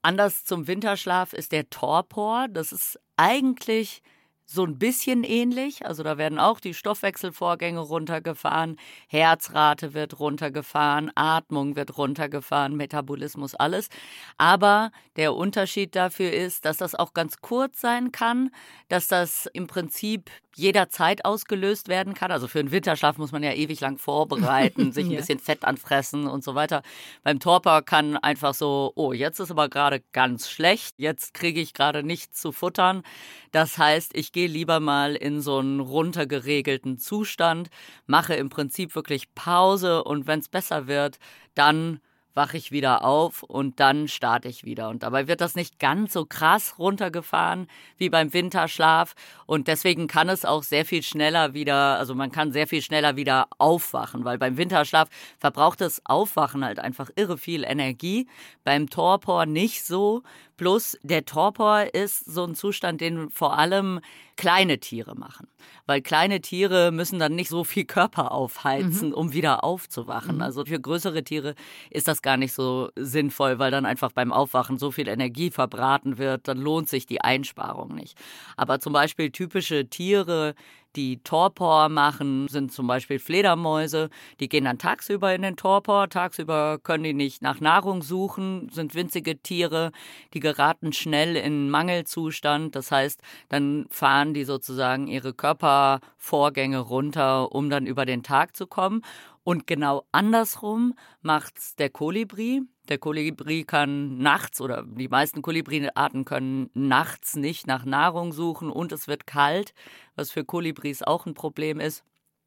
Anders 0.03 0.45
zum 0.45 0.67
Winterschlaf 0.67 1.33
ist 1.33 1.53
der 1.53 1.69
Torpor. 1.71 2.47
Das 2.49 2.73
ist 2.73 3.01
eigentlich 3.17 4.03
so 4.47 4.65
ein 4.65 4.79
bisschen 4.79 5.25
ähnlich. 5.25 5.87
Also 5.87 6.03
da 6.03 6.19
werden 6.19 6.39
auch 6.39 6.61
die 6.61 6.75
Stoffwechselvorgänge 6.75 7.81
runtergefahren, 7.81 8.77
Herzrate 9.09 9.95
wird 9.95 10.19
runtergefahren, 10.19 11.11
Atmung 11.15 11.77
wird 11.77 11.97
runtergefahren, 11.97 12.77
Metabolismus, 12.77 13.55
alles. 13.55 13.89
Aber 14.37 14.91
der 15.17 15.35
Unterschied 15.35 15.97
dafür 15.97 16.33
ist, 16.33 16.65
dass 16.65 16.77
das 16.77 16.95
auch 16.95 17.15
ganz 17.15 17.41
kurz 17.41 17.81
sein 17.81 18.13
kann, 18.13 18.51
dass 18.89 19.07
das 19.09 19.47
im 19.53 19.67
Prinzip 19.67 20.31
jederzeit 20.57 21.25
ausgelöst 21.25 21.89
werden 21.89 22.15
kann. 22.15 22.31
Also 22.31 22.49
für 22.49 22.61
einen 22.61 22.71
Winterschlaf 22.71 23.19
muss 23.19 23.33
man 23.33 23.43
ja 23.43 23.53
ewig 23.53 23.81
lang 23.81 23.99
vorbereiten, 23.99 24.93
sich 24.93 25.07
ein 25.07 25.13
ja. 25.13 25.19
bisschen 25.19 25.39
Fett 25.39 25.65
anfressen 25.65 26.27
und 26.27 26.45
so 26.45 26.55
weiter. 26.55 26.83
Beim 27.23 27.41
Torpor 27.41 27.83
kann 27.83 28.17
einfach 28.17 28.55
so, 28.55 28.93
oh, 28.95 29.13
jetzt 29.13 29.41
ist 29.41 29.51
aber 29.51 29.69
gerade 29.69 30.03
ganz 30.13 30.49
schlecht, 30.49 30.95
jetzt 30.99 31.35
kriege 31.35 31.61
ich 31.61 31.75
gerade 31.75 32.03
nichts 32.03 32.41
zu 32.41 32.53
futtern. 32.53 33.03
Das 33.51 33.79
heißt, 33.79 34.17
ich 34.17 34.33
gehe 34.35 34.49
lieber 34.49 34.81
mal 34.81 35.15
in 35.15 35.41
so 35.41 35.59
einen 35.59 35.81
runtergeregelten 35.81 36.99
Zustand, 36.99 37.71
mache 38.07 38.35
im 38.35 38.51
Prinzip 38.51 38.95
wirklich 38.95 39.35
Pause 39.35 40.05
und 40.05 40.27
wenn 40.27 40.41
es 40.41 40.49
besser 40.51 40.87
wird, 40.87 41.19
dann 41.55 42.01
wache 42.35 42.57
ich 42.57 42.73
wieder 42.73 43.05
auf 43.05 43.43
und 43.45 43.79
dann 43.81 44.09
starte 44.09 44.49
ich 44.49 44.65
wieder. 44.65 44.89
Und 44.89 45.03
dabei 45.03 45.29
wird 45.29 45.41
das 45.41 45.55
nicht 45.55 45.79
ganz 45.79 46.13
so 46.13 46.27
krass 46.27 46.79
runtergefahren 46.79 47.69
wie 47.97 48.11
beim 48.11 48.33
Winterschlaf. 48.33 49.15
Und 49.47 49.69
deswegen 49.69 50.09
kann 50.09 50.29
es 50.29 50.45
auch 50.45 50.65
sehr 50.65 50.85
viel 50.85 51.03
schneller 51.03 51.55
wieder, 51.55 51.99
also 51.99 52.15
man 52.15 52.33
kann 52.33 52.53
sehr 52.53 52.67
viel 52.67 52.83
schneller 52.83 53.17
wieder 53.17 53.47
aufwachen, 53.59 54.25
weil 54.25 54.39
beim 54.39 54.57
Winterschlaf 54.57 55.09
verbraucht 55.39 55.81
das 55.81 56.03
Aufwachen 56.05 56.65
halt 56.65 56.81
einfach 56.81 57.11
irre 57.15 57.39
viel 57.39 57.65
Energie. 57.65 58.27
Beim 58.65 58.91
Torpor 58.91 59.47
nicht 59.47 59.85
so. 59.85 60.23
Plus 60.57 60.99
der 61.03 61.25
Torpor 61.25 61.95
ist 61.95 62.25
so 62.25 62.45
ein 62.45 62.55
Zustand, 62.55 63.01
den 63.01 63.31
vor 63.31 63.59
allem 63.59 64.01
kleine 64.37 64.79
Tiere 64.79 65.15
machen. 65.15 65.49
Weil 65.87 66.01
kleine 66.01 66.41
Tiere 66.41 66.91
müssen 66.93 67.19
dann 67.19 67.35
nicht 67.35 67.49
so 67.49 67.65
viel 67.65 67.85
Körper 67.85 68.33
aufheizen, 68.33 69.09
mhm. 69.09 69.15
um 69.15 69.33
wieder 69.33 69.65
aufzuwachen. 69.65 70.37
Mhm. 70.37 70.43
Also 70.43 70.65
für 70.65 70.81
größere 70.81 71.23
Tiere 71.25 71.55
ist 71.91 72.09
das 72.09 72.23
gar 72.23 72.37
nicht 72.37 72.53
so 72.53 72.91
sinnvoll, 72.97 73.59
weil 73.59 73.71
dann 73.71 73.87
einfach 73.87 74.13
beim 74.13 74.33
Aufwachen 74.33 74.79
so 74.79 74.91
viel 74.91 75.09
Energie 75.09 75.51
verbraten 75.51 76.19
wird, 76.19 76.49
dann 76.49 76.59
lohnt 76.59 76.89
sich 76.89 77.07
die 77.07 77.21
Einsparung 77.21 77.95
nicht. 77.95 78.19
Aber 78.57 78.81
zum 78.81 78.93
Beispiel 78.93 79.31
typische 79.31 79.89
Tiere, 79.89 80.55
die 80.97 81.23
Torpor 81.23 81.89
machen, 81.89 82.49
sind 82.49 82.73
zum 82.73 82.87
Beispiel 82.87 83.19
Fledermäuse. 83.19 84.11
Die 84.41 84.49
gehen 84.49 84.65
dann 84.65 84.79
tagsüber 84.79 85.35
in 85.35 85.43
den 85.43 85.57
Torpor. 85.57 86.09
Tagsüber 86.09 86.79
können 86.83 87.05
die 87.05 87.15
nicht 87.15 87.43
nach 87.43 87.61
Nahrung 87.61 88.03
suchen, 88.03 88.69
sind 88.71 88.95
winzige 88.95 89.39
Tiere. 89.39 89.93
Die 90.33 90.41
geraten 90.41 90.93
schnell 90.93 91.37
in 91.37 91.71
Mangelzustand. 91.71 92.77
Das 92.77 92.91
heißt, 92.91 93.21
dann 93.49 93.87
fahren 93.91 94.35
die 94.35 94.45
sozusagen 94.45 95.07
ihre 95.07 95.35
Körpervorgänge 95.35 96.79
runter, 96.79 97.53
um 97.53 97.71
dann 97.71 97.87
über 97.87 98.07
den 98.07 98.23
Tag 98.23 98.57
zu 98.57 98.67
kommen. 98.67 99.03
Und 99.43 99.67
genau 99.67 100.05
andersrum 100.13 100.95
macht's 101.21 101.77
der 101.77 101.91
Kolibri. 101.91 102.63
Der 102.89 102.99
Kolibri 102.99 103.65
kann 103.65 104.19
nachts 104.19 104.61
oder 104.61 104.85
die 104.87 105.09
meisten 105.09 105.41
Kolibriarten 105.41 106.27
können 106.27 106.69
nachts 106.75 107.35
nicht 107.35 107.67
nach 107.67 107.87
Nahrung 107.87 108.33
suchen 108.33 108.71
und 108.71 108.93
es 108.93 109.09
wird 109.09 109.27
kalt, 109.27 109.73
was 110.17 110.31
für 110.31 110.45
Kolibris 110.45 111.03
auch 111.03 111.25
ein 111.25 111.33
Problem 111.35 111.81
ist. 111.81 112.05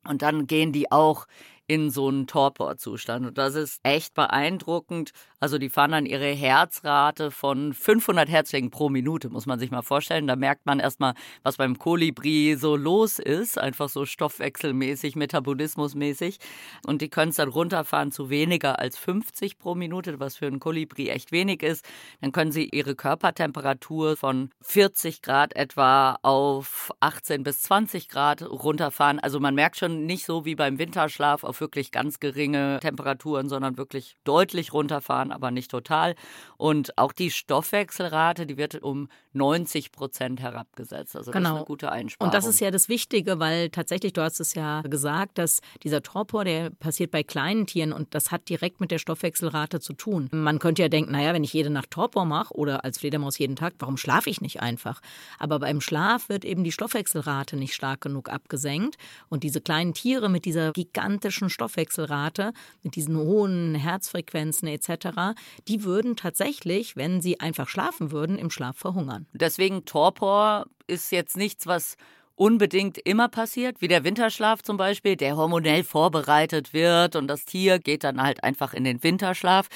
Und 0.08 0.22
dann 0.22 0.46
gehen 0.46 0.72
die 0.72 0.92
auch 0.92 1.26
in 1.68 1.90
so 1.90 2.08
einen 2.08 2.28
Torporzustand. 2.28 3.26
Und 3.28 3.38
das 3.38 3.56
ist 3.56 3.82
echt 3.84 4.14
beeindruckend. 4.14 5.12
Also 5.40 5.58
die 5.58 5.70
fahren 5.70 5.92
dann 5.92 6.06
ihre 6.06 6.30
Herzrate 6.30 7.30
von 7.30 7.74
500 7.74 8.30
Herzschlägen 8.30 8.72
pro 8.72 8.90
Minute, 8.90 9.30
muss 9.30 9.46
man 9.46 9.60
sich 9.60 9.70
mal 9.70 9.82
vorstellen. 9.82 10.28
Da 10.28 10.36
merkt 10.36 10.66
man 10.66 10.80
erstmal, 10.80 11.14
was 11.44 11.58
beim 11.58 11.78
Kolibri 11.78 12.56
so 12.58 12.76
los 12.78 13.20
ist, 13.20 13.58
einfach 13.58 13.90
so 13.90 14.06
stoffwechselmäßig, 14.06 15.18
metabolismusmäßig. 15.18 16.40
Und 16.86 17.02
die 17.02 17.10
können 17.10 17.32
es 17.32 17.36
dann 17.36 17.50
runterfahren 17.50 18.12
zu 18.14 18.30
weniger 18.30 18.80
als 18.80 18.98
50 18.98 19.60
pro 19.60 19.76
Minute, 19.76 20.20
was 20.22 20.38
für 20.38 20.48
einen 20.48 20.60
Kolibri 20.60 21.10
echt 21.10 21.34
wenig 21.34 21.64
ist. 21.64 21.86
Dann 22.22 22.32
können 22.32 22.54
sie 22.54 22.70
ihre 22.70 22.96
Körpertemperatur 22.96 24.16
von 24.16 24.52
40 24.62 25.22
Grad 25.22 25.54
etwa 25.56 26.18
auf 26.22 26.92
18 27.02 27.44
bis 27.44 27.62
20 27.64 28.08
Grad 28.08 28.42
runterfahren. 28.42 29.20
Also 29.20 29.42
man 29.42 29.54
merkt 29.54 29.76
schon 29.76 30.06
nicht 30.06 30.26
so 30.26 30.46
wie 30.46 30.56
beim 30.56 30.80
Winterschlaf 30.80 31.44
auf 31.44 31.57
wirklich 31.62 31.92
ganz 31.92 32.20
geringe 32.20 32.80
Temperaturen, 32.82 33.50
sondern 33.50 33.78
wirklich 33.78 34.18
deutlich 34.24 34.74
runterfahren, 34.74 35.32
aber 35.32 35.52
nicht 35.52 35.72
total. 35.72 36.16
Und 36.58 36.98
auch 36.98 37.14
die 37.14 37.32
Stoffwechselrate, 37.32 38.46
die 38.46 38.58
wird 38.58 38.82
um 38.82 39.10
90 39.34 39.92
Prozent 39.92 40.42
herabgesetzt. 40.42 41.16
Also 41.16 41.32
genau. 41.32 41.44
das 41.44 41.52
ist 41.52 41.58
eine 41.58 41.66
gute 41.66 41.92
Einsparung. 41.92 42.28
Und 42.28 42.34
das 42.34 42.46
ist 42.46 42.60
ja 42.60 42.72
das 42.72 42.90
Wichtige, 42.90 43.40
weil 43.40 43.70
tatsächlich, 43.70 44.14
du 44.14 44.22
hast 44.22 44.40
es 44.40 44.54
ja 44.54 44.82
gesagt, 44.82 45.38
dass 45.38 45.62
dieser 45.84 46.02
Torpor, 46.02 46.44
der 46.44 46.72
passiert 46.72 47.12
bei 47.12 47.24
kleinen 47.24 47.68
Tieren 47.68 47.94
und 47.94 48.14
das 48.14 48.32
hat 48.32 48.50
direkt 48.50 48.82
mit 48.82 48.92
der 48.92 48.98
Stoffwechselrate 48.98 49.80
zu 49.80 49.94
tun. 49.94 50.30
Man 50.32 50.60
könnte 50.60 50.82
ja 50.82 50.90
denken, 50.90 51.12
naja, 51.12 51.34
wenn 51.34 51.44
ich 51.44 51.54
jede 51.54 51.70
Nacht 51.70 51.92
Torpor 51.92 52.26
mache 52.26 52.54
oder 52.56 52.84
als 52.84 53.00
Fledermaus 53.00 53.38
jeden 53.38 53.56
Tag, 53.56 53.76
warum 53.80 53.98
schlafe 53.98 54.30
ich 54.30 54.42
nicht 54.42 54.62
einfach? 54.62 55.02
Aber 55.40 55.60
beim 55.60 55.82
Schlaf 55.82 56.30
wird 56.30 56.46
eben 56.46 56.64
die 56.64 56.72
Stoffwechselrate 56.72 57.56
nicht 57.56 57.74
stark 57.74 58.02
genug 58.02 58.30
abgesenkt 58.30 58.98
und 59.30 59.44
diese 59.44 59.62
kleinen 59.62 59.94
Tiere 59.94 60.30
mit 60.30 60.46
dieser 60.46 60.72
gigantischen 60.72 61.47
Stoffwechselrate, 61.50 62.54
mit 62.84 62.96
diesen 62.96 63.18
hohen 63.18 63.76
Herzfrequenzen 63.76 64.68
etc., 64.68 65.36
die 65.68 65.84
würden 65.84 66.16
tatsächlich, 66.16 66.96
wenn 66.96 67.22
sie 67.22 67.40
einfach 67.40 67.68
schlafen 67.68 68.12
würden, 68.12 68.38
im 68.38 68.50
Schlaf 68.50 68.78
verhungern. 68.78 69.28
Deswegen 69.34 69.86
Torpor 69.86 70.66
ist 70.88 71.12
jetzt 71.12 71.38
nichts, 71.38 71.68
was 71.68 71.98
unbedingt 72.38 73.00
immer 73.00 73.30
passiert, 73.30 73.82
wie 73.82 73.88
der 73.88 74.04
Winterschlaf 74.04 74.62
zum 74.62 74.78
Beispiel, 74.78 75.16
der 75.16 75.36
hormonell 75.36 75.84
vorbereitet 75.84 76.72
wird 76.72 77.16
und 77.16 77.28
das 77.28 77.46
Tier 77.46 77.80
geht 77.80 78.04
dann 78.04 78.22
halt 78.22 78.44
einfach 78.44 78.76
in 78.76 78.84
den 78.84 79.04
Winterschlaf. 79.04 79.68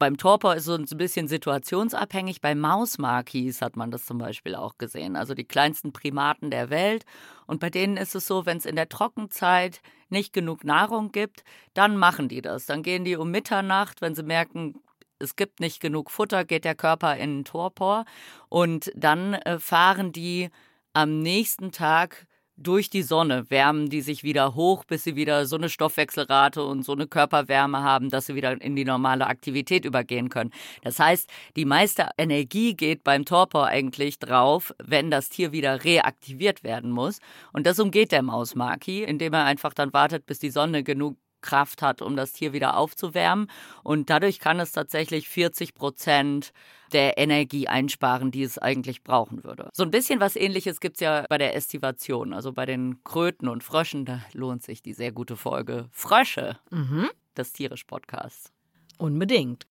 Beim 0.00 0.16
Torpor 0.16 0.56
ist 0.56 0.66
es 0.66 0.92
ein 0.92 0.98
bisschen 0.98 1.28
situationsabhängig. 1.28 2.40
Bei 2.40 2.56
Mausmarkis 2.56 3.62
hat 3.62 3.76
man 3.76 3.92
das 3.92 4.04
zum 4.04 4.18
Beispiel 4.18 4.56
auch 4.56 4.78
gesehen, 4.78 5.14
also 5.14 5.32
die 5.34 5.44
kleinsten 5.44 5.92
Primaten 5.92 6.50
der 6.50 6.70
Welt. 6.70 7.04
Und 7.46 7.60
bei 7.60 7.70
denen 7.70 7.96
ist 7.96 8.16
es 8.16 8.26
so, 8.26 8.46
wenn 8.46 8.58
es 8.58 8.66
in 8.66 8.74
der 8.74 8.88
Trockenzeit 8.88 9.80
nicht 10.10 10.32
genug 10.32 10.64
Nahrung 10.64 11.12
gibt, 11.12 11.44
dann 11.74 11.96
machen 11.96 12.28
die 12.28 12.42
das. 12.42 12.66
Dann 12.66 12.82
gehen 12.82 13.04
die 13.04 13.16
um 13.16 13.30
Mitternacht, 13.30 14.00
wenn 14.00 14.14
sie 14.14 14.22
merken, 14.22 14.80
es 15.18 15.34
gibt 15.36 15.60
nicht 15.60 15.80
genug 15.80 16.10
Futter, 16.10 16.44
geht 16.44 16.64
der 16.64 16.74
Körper 16.76 17.16
in 17.16 17.38
den 17.38 17.44
Torpor 17.44 18.04
und 18.48 18.92
dann 18.94 19.34
äh, 19.34 19.58
fahren 19.58 20.12
die 20.12 20.50
am 20.92 21.18
nächsten 21.20 21.72
Tag 21.72 22.27
durch 22.58 22.90
die 22.90 23.02
Sonne 23.02 23.48
wärmen 23.50 23.88
die 23.88 24.00
sich 24.00 24.24
wieder 24.24 24.54
hoch, 24.54 24.84
bis 24.84 25.04
sie 25.04 25.16
wieder 25.16 25.46
so 25.46 25.56
eine 25.56 25.68
Stoffwechselrate 25.68 26.62
und 26.62 26.82
so 26.84 26.92
eine 26.92 27.06
Körperwärme 27.06 27.82
haben, 27.82 28.10
dass 28.10 28.26
sie 28.26 28.34
wieder 28.34 28.60
in 28.60 28.74
die 28.74 28.84
normale 28.84 29.26
Aktivität 29.26 29.84
übergehen 29.84 30.28
können. 30.28 30.50
Das 30.82 30.98
heißt, 30.98 31.30
die 31.56 31.64
meiste 31.64 32.08
Energie 32.18 32.74
geht 32.74 33.04
beim 33.04 33.24
Torpor 33.24 33.66
eigentlich 33.66 34.18
drauf, 34.18 34.74
wenn 34.82 35.10
das 35.10 35.28
Tier 35.28 35.52
wieder 35.52 35.84
reaktiviert 35.84 36.64
werden 36.64 36.90
muss. 36.90 37.20
Und 37.52 37.66
das 37.66 37.78
umgeht 37.78 38.10
der 38.10 38.22
Mausmaki, 38.22 39.04
indem 39.04 39.34
er 39.34 39.44
einfach 39.44 39.72
dann 39.72 39.92
wartet, 39.92 40.26
bis 40.26 40.40
die 40.40 40.50
Sonne 40.50 40.82
genug 40.82 41.16
Kraft 41.40 41.82
hat, 41.82 42.02
um 42.02 42.16
das 42.16 42.32
Tier 42.32 42.52
wieder 42.52 42.76
aufzuwärmen. 42.76 43.48
Und 43.84 44.10
dadurch 44.10 44.40
kann 44.40 44.58
es 44.58 44.72
tatsächlich 44.72 45.28
40 45.28 45.74
Prozent 45.74 46.52
der 46.92 47.18
Energie 47.18 47.68
einsparen, 47.68 48.30
die 48.30 48.42
es 48.42 48.58
eigentlich 48.58 49.02
brauchen 49.02 49.44
würde. 49.44 49.70
So 49.72 49.82
ein 49.82 49.90
bisschen 49.90 50.20
was 50.20 50.36
ähnliches 50.36 50.80
gibt 50.80 50.96
es 50.96 51.00
ja 51.00 51.24
bei 51.28 51.38
der 51.38 51.54
Estivation, 51.54 52.32
also 52.32 52.52
bei 52.52 52.66
den 52.66 53.02
Kröten 53.04 53.48
und 53.48 53.64
Fröschen. 53.64 54.04
Da 54.04 54.20
lohnt 54.32 54.62
sich 54.62 54.82
die 54.82 54.92
sehr 54.92 55.12
gute 55.12 55.36
Folge 55.36 55.88
Frösche 55.92 56.58
mhm. 56.70 57.08
des 57.36 57.52
Tierisch-Podcasts. 57.52 58.52
Unbedingt. 58.98 59.66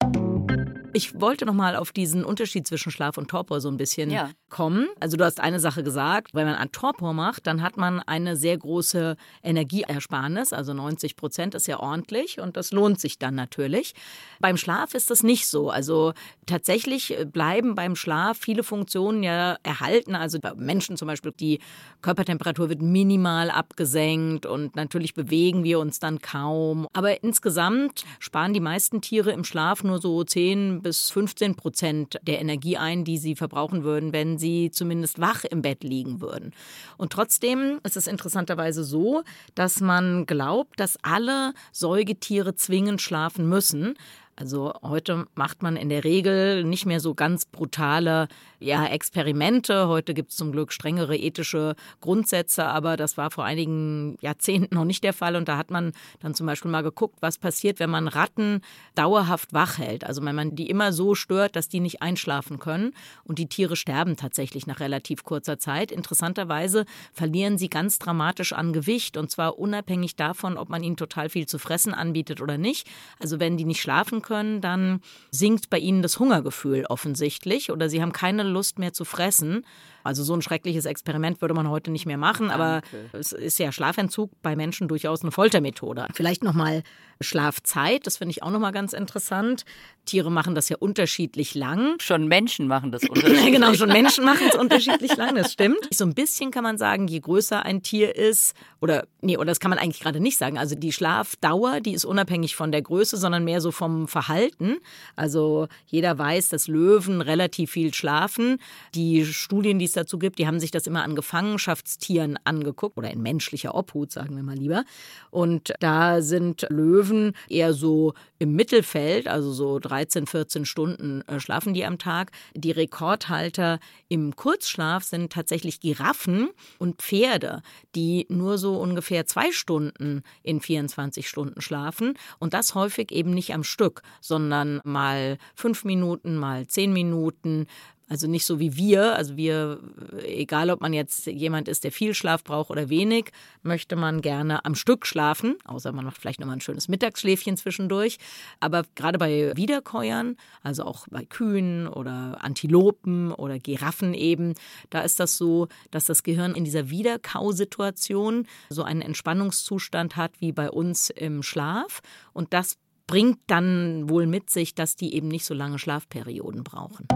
Ich 0.93 1.19
wollte 1.19 1.45
noch 1.45 1.53
mal 1.53 1.75
auf 1.75 1.91
diesen 1.91 2.23
Unterschied 2.23 2.65
zwischen 2.65 2.91
Schlaf 2.91 3.17
und 3.17 3.29
Torpor 3.29 3.61
so 3.61 3.69
ein 3.69 3.77
bisschen 3.77 4.09
ja. 4.09 4.31
kommen. 4.49 4.87
Also 4.99 5.17
du 5.17 5.25
hast 5.25 5.39
eine 5.39 5.59
Sache 5.59 5.83
gesagt, 5.83 6.33
wenn 6.33 6.47
man 6.47 6.55
einen 6.55 6.71
Torpor 6.71 7.13
macht, 7.13 7.45
dann 7.45 7.61
hat 7.61 7.77
man 7.77 7.99
eine 7.99 8.35
sehr 8.35 8.57
große 8.57 9.15
Energieersparnis, 9.43 10.53
also 10.53 10.73
90 10.73 11.15
Prozent 11.15 11.55
ist 11.55 11.67
ja 11.67 11.79
ordentlich 11.79 12.39
und 12.39 12.57
das 12.57 12.71
lohnt 12.71 12.99
sich 12.99 13.19
dann 13.19 13.35
natürlich. 13.35 13.93
Beim 14.39 14.57
Schlaf 14.57 14.93
ist 14.93 15.11
das 15.11 15.23
nicht 15.23 15.47
so. 15.47 15.69
Also 15.69 16.13
tatsächlich 16.45 17.15
bleiben 17.31 17.75
beim 17.75 17.95
Schlaf 17.95 18.37
viele 18.39 18.63
Funktionen 18.63 19.23
ja 19.23 19.57
erhalten. 19.63 20.15
Also 20.15 20.39
bei 20.39 20.53
Menschen 20.55 20.97
zum 20.97 21.07
Beispiel, 21.07 21.33
die 21.37 21.59
Körpertemperatur 22.01 22.69
wird 22.69 22.81
minimal 22.81 23.51
abgesenkt 23.51 24.45
und 24.45 24.75
natürlich 24.75 25.13
bewegen 25.13 25.63
wir 25.63 25.79
uns 25.79 25.99
dann 25.99 26.19
kaum. 26.19 26.87
Aber 26.93 27.23
insgesamt 27.23 28.05
sparen 28.19 28.53
die 28.53 28.61
meisten 28.61 29.01
Tiere 29.01 29.31
im 29.31 29.43
Schlaf 29.43 29.83
nur 29.83 29.99
so 29.99 30.23
10 30.23 30.81
bis 30.87 31.09
15 31.11 31.55
Prozent 31.55 32.17
der 32.21 32.39
Energie 32.39 32.77
ein, 32.77 33.03
die 33.03 33.17
sie 33.17 33.35
verbrauchen 33.35 33.83
würden, 33.83 34.13
wenn 34.13 34.37
sie 34.37 34.71
zumindest 34.71 35.19
wach 35.19 35.43
im 35.43 35.61
Bett 35.61 35.83
liegen 35.83 36.21
würden. 36.21 36.53
Und 36.95 37.11
trotzdem 37.11 37.81
ist 37.83 37.97
es 37.97 38.07
interessanterweise 38.07 38.85
so, 38.85 39.23
dass 39.53 39.81
man 39.81 40.25
glaubt, 40.25 40.79
dass 40.79 40.97
alle 41.01 41.53
Säugetiere 41.73 42.55
zwingend 42.55 43.01
schlafen 43.01 43.49
müssen. 43.49 43.95
Also 44.39 44.71
heute 44.83 45.25
macht 45.33 45.63
man 45.63 45.75
in 45.75 45.89
der 45.89 46.03
Regel 46.03 46.63
nicht 46.63 46.85
mehr 46.85 46.99
so 46.99 47.15
ganz 47.15 47.45
brutale 47.45 48.27
ja, 48.59 48.85
Experimente. 48.85 49.87
Heute 49.87 50.13
gibt 50.13 50.29
es 50.29 50.37
zum 50.37 50.51
Glück 50.51 50.71
strengere 50.71 51.17
ethische 51.17 51.75
Grundsätze, 52.01 52.65
aber 52.65 52.97
das 52.97 53.17
war 53.17 53.31
vor 53.31 53.45
einigen 53.45 54.15
Jahrzehnten 54.21 54.75
noch 54.75 54.85
nicht 54.85 55.03
der 55.03 55.13
Fall. 55.13 55.35
Und 55.35 55.47
da 55.47 55.57
hat 55.57 55.71
man 55.71 55.91
dann 56.19 56.35
zum 56.35 56.45
Beispiel 56.45 56.69
mal 56.69 56.83
geguckt, 56.83 57.17
was 57.19 57.39
passiert, 57.39 57.79
wenn 57.79 57.89
man 57.89 58.07
Ratten 58.07 58.61
dauerhaft 58.93 59.53
wach 59.53 59.79
hält. 59.79 60.03
Also 60.03 60.23
wenn 60.23 60.35
man 60.35 60.55
die 60.55 60.69
immer 60.69 60.93
so 60.93 61.15
stört, 61.15 61.55
dass 61.55 61.67
die 61.67 61.79
nicht 61.79 62.03
einschlafen 62.03 62.59
können. 62.59 62.93
Und 63.23 63.39
die 63.39 63.49
Tiere 63.49 63.75
sterben 63.75 64.17
tatsächlich 64.17 64.67
nach 64.67 64.79
relativ 64.79 65.23
kurzer 65.23 65.57
Zeit. 65.57 65.91
Interessanterweise 65.91 66.85
verlieren 67.11 67.57
sie 67.57 67.69
ganz 67.69 67.97
dramatisch 67.97 68.53
an 68.53 68.71
Gewicht 68.71 69.17
und 69.17 69.31
zwar 69.31 69.57
unabhängig 69.57 70.15
davon, 70.15 70.57
ob 70.57 70.69
man 70.69 70.83
ihnen 70.83 70.95
total 70.95 71.29
viel 71.29 71.47
zu 71.47 71.57
fressen 71.57 71.95
anbietet 71.95 72.39
oder 72.39 72.59
nicht. 72.59 72.87
Also 73.19 73.39
wenn 73.39 73.57
die 73.57 73.65
nicht 73.65 73.81
schlafen 73.81 74.21
können, 74.21 74.26
dann 74.29 75.01
sinkt 75.31 75.69
bei 75.69 75.79
ihnen 75.79 76.01
das 76.01 76.19
Hungergefühl 76.19 76.85
offensichtlich 76.87 77.71
oder 77.71 77.89
sie 77.89 78.01
haben 78.01 78.11
keine 78.11 78.43
Lust 78.43 78.79
mehr 78.79 78.93
zu 78.93 79.05
fressen. 79.05 79.65
Also 80.07 80.23
so 80.23 80.33
ein 80.33 80.41
schreckliches 80.41 80.85
Experiment 80.85 81.41
würde 81.41 81.53
man 81.53 81.69
heute 81.69 81.91
nicht 81.91 82.05
mehr 82.05 82.17
machen, 82.17 82.49
aber 82.49 82.77
okay. 82.77 83.19
es 83.19 83.33
ist 83.33 83.59
ja 83.59 83.71
Schlafentzug 83.71 84.31
bei 84.41 84.55
Menschen 84.55 84.87
durchaus 84.87 85.21
eine 85.21 85.31
Foltermethode. 85.31 86.07
Vielleicht 86.13 86.43
nochmal 86.43 86.83
Schlafzeit, 87.19 88.07
das 88.07 88.17
finde 88.17 88.31
ich 88.31 88.43
auch 88.43 88.51
nochmal 88.51 88.71
ganz 88.71 88.93
interessant. 88.93 89.65
Tiere 90.05 90.31
machen 90.31 90.55
das 90.55 90.69
ja 90.69 90.77
unterschiedlich 90.79 91.55
lang. 91.55 91.95
Schon 91.99 92.27
Menschen 92.27 92.67
machen 92.67 92.91
das 92.91 93.03
unterschiedlich 93.09 93.51
Genau, 93.51 93.73
schon 93.73 93.89
Menschen 93.89 94.23
machen 94.25 94.47
es 94.49 94.55
unterschiedlich 94.55 95.15
lang, 95.17 95.35
das 95.35 95.51
stimmt. 95.53 95.87
So 95.93 96.05
ein 96.05 96.13
bisschen 96.13 96.51
kann 96.51 96.63
man 96.63 96.77
sagen, 96.77 97.07
je 97.07 97.19
größer 97.19 97.63
ein 97.63 97.81
Tier 97.83 98.15
ist, 98.15 98.53
oder 98.79 99.07
nee, 99.21 99.35
oder 99.35 99.47
das 99.47 99.59
kann 99.59 99.69
man 99.69 99.79
eigentlich 99.79 100.01
gerade 100.01 100.19
nicht 100.19 100.37
sagen. 100.37 100.57
Also 100.57 100.75
die 100.75 100.93
Schlafdauer, 100.93 101.81
die 101.81 101.93
ist 101.93 102.05
unabhängig 102.05 102.55
von 102.55 102.71
der 102.71 102.81
Größe, 102.81 103.17
sondern 103.17 103.43
mehr 103.43 103.59
so 103.59 103.71
vom 103.71 104.07
Verhalten. 104.07 104.77
Also 105.15 105.67
jeder 105.87 106.17
weiß, 106.17 106.49
dass 106.49 106.67
Löwen 106.67 107.21
relativ 107.21 107.71
viel 107.71 107.93
schlafen. 107.93 108.59
Die 108.95 109.25
Studien, 109.25 109.79
die 109.79 109.85
es 109.85 109.96
dazu 109.97 110.19
gibt, 110.19 110.39
die 110.39 110.47
haben 110.47 110.59
sich 110.59 110.71
das 110.71 110.87
immer 110.87 111.03
an 111.03 111.15
Gefangenschaftstieren 111.15 112.37
angeguckt 112.43 112.97
oder 112.97 113.11
in 113.11 113.21
menschlicher 113.21 113.75
Obhut, 113.75 114.11
sagen 114.11 114.35
wir 114.35 114.43
mal 114.43 114.55
lieber. 114.55 114.83
Und 115.31 115.73
da 115.79 116.21
sind 116.21 116.65
Löwen 116.69 117.33
eher 117.49 117.73
so 117.73 118.13
im 118.39 118.53
Mittelfeld, 118.53 119.27
also 119.27 119.51
so 119.51 119.79
13, 119.79 120.27
14 120.27 120.65
Stunden 120.65 121.21
äh, 121.27 121.39
schlafen 121.39 121.73
die 121.73 121.85
am 121.85 121.97
Tag. 121.97 122.31
Die 122.53 122.71
Rekordhalter 122.71 123.79
im 124.07 124.35
Kurzschlaf 124.35 125.03
sind 125.03 125.33
tatsächlich 125.33 125.79
Giraffen 125.79 126.49
und 126.77 127.01
Pferde, 127.01 127.61
die 127.95 128.25
nur 128.29 128.57
so 128.57 128.77
ungefähr 128.77 129.25
zwei 129.25 129.51
Stunden 129.51 130.23
in 130.43 130.61
24 130.61 131.27
Stunden 131.27 131.61
schlafen 131.61 132.13
und 132.39 132.53
das 132.53 132.75
häufig 132.75 133.11
eben 133.11 133.31
nicht 133.31 133.53
am 133.53 133.63
Stück, 133.63 134.03
sondern 134.21 134.81
mal 134.83 135.37
fünf 135.55 135.83
Minuten, 135.83 136.35
mal 136.37 136.67
zehn 136.67 136.93
Minuten, 136.93 137.67
also 138.09 138.27
nicht 138.27 138.45
so 138.45 138.59
wie 138.59 138.75
wir. 138.75 139.15
Also 139.15 139.35
wir, 139.35 139.79
egal 140.23 140.69
ob 140.69 140.81
man 140.81 140.93
jetzt 140.93 141.25
jemand 141.25 141.67
ist, 141.67 141.83
der 141.83 141.91
viel 141.91 142.13
Schlaf 142.13 142.43
braucht 142.43 142.69
oder 142.69 142.89
wenig, 142.89 143.31
möchte 143.63 143.95
man 143.95 144.21
gerne 144.21 144.63
am 144.65 144.75
Stück 144.75 145.05
schlafen, 145.05 145.55
außer 145.65 145.91
man 145.91 146.05
macht 146.05 146.17
vielleicht 146.17 146.39
nochmal 146.39 146.57
ein 146.57 146.61
schönes 146.61 146.87
Mittagsschläfchen 146.87 147.57
zwischendurch. 147.57 148.17
Aber 148.59 148.83
gerade 148.95 149.17
bei 149.17 149.51
Wiederkäuern, 149.55 150.37
also 150.63 150.83
auch 150.83 151.07
bei 151.09 151.25
Kühen 151.25 151.87
oder 151.87 152.37
Antilopen 152.41 153.31
oder 153.31 153.59
Giraffen 153.59 154.13
eben, 154.13 154.53
da 154.89 155.01
ist 155.01 155.19
das 155.19 155.37
so, 155.37 155.67
dass 155.91 156.05
das 156.05 156.23
Gehirn 156.23 156.55
in 156.55 156.63
dieser 156.63 156.89
Wiederkausituation 156.89 158.47
so 158.69 158.83
einen 158.83 159.01
Entspannungszustand 159.01 160.15
hat 160.15 160.31
wie 160.39 160.51
bei 160.51 160.69
uns 160.69 161.09
im 161.09 161.43
Schlaf. 161.43 162.01
Und 162.33 162.53
das 162.53 162.77
bringt 163.05 163.39
dann 163.47 164.09
wohl 164.09 164.27
mit 164.27 164.49
sich, 164.49 164.75
dass 164.75 164.95
die 164.95 165.13
eben 165.13 165.29
nicht 165.29 165.45
so 165.45 165.53
lange 165.53 165.79
Schlafperioden 165.79 166.63
brauchen. 166.63 167.07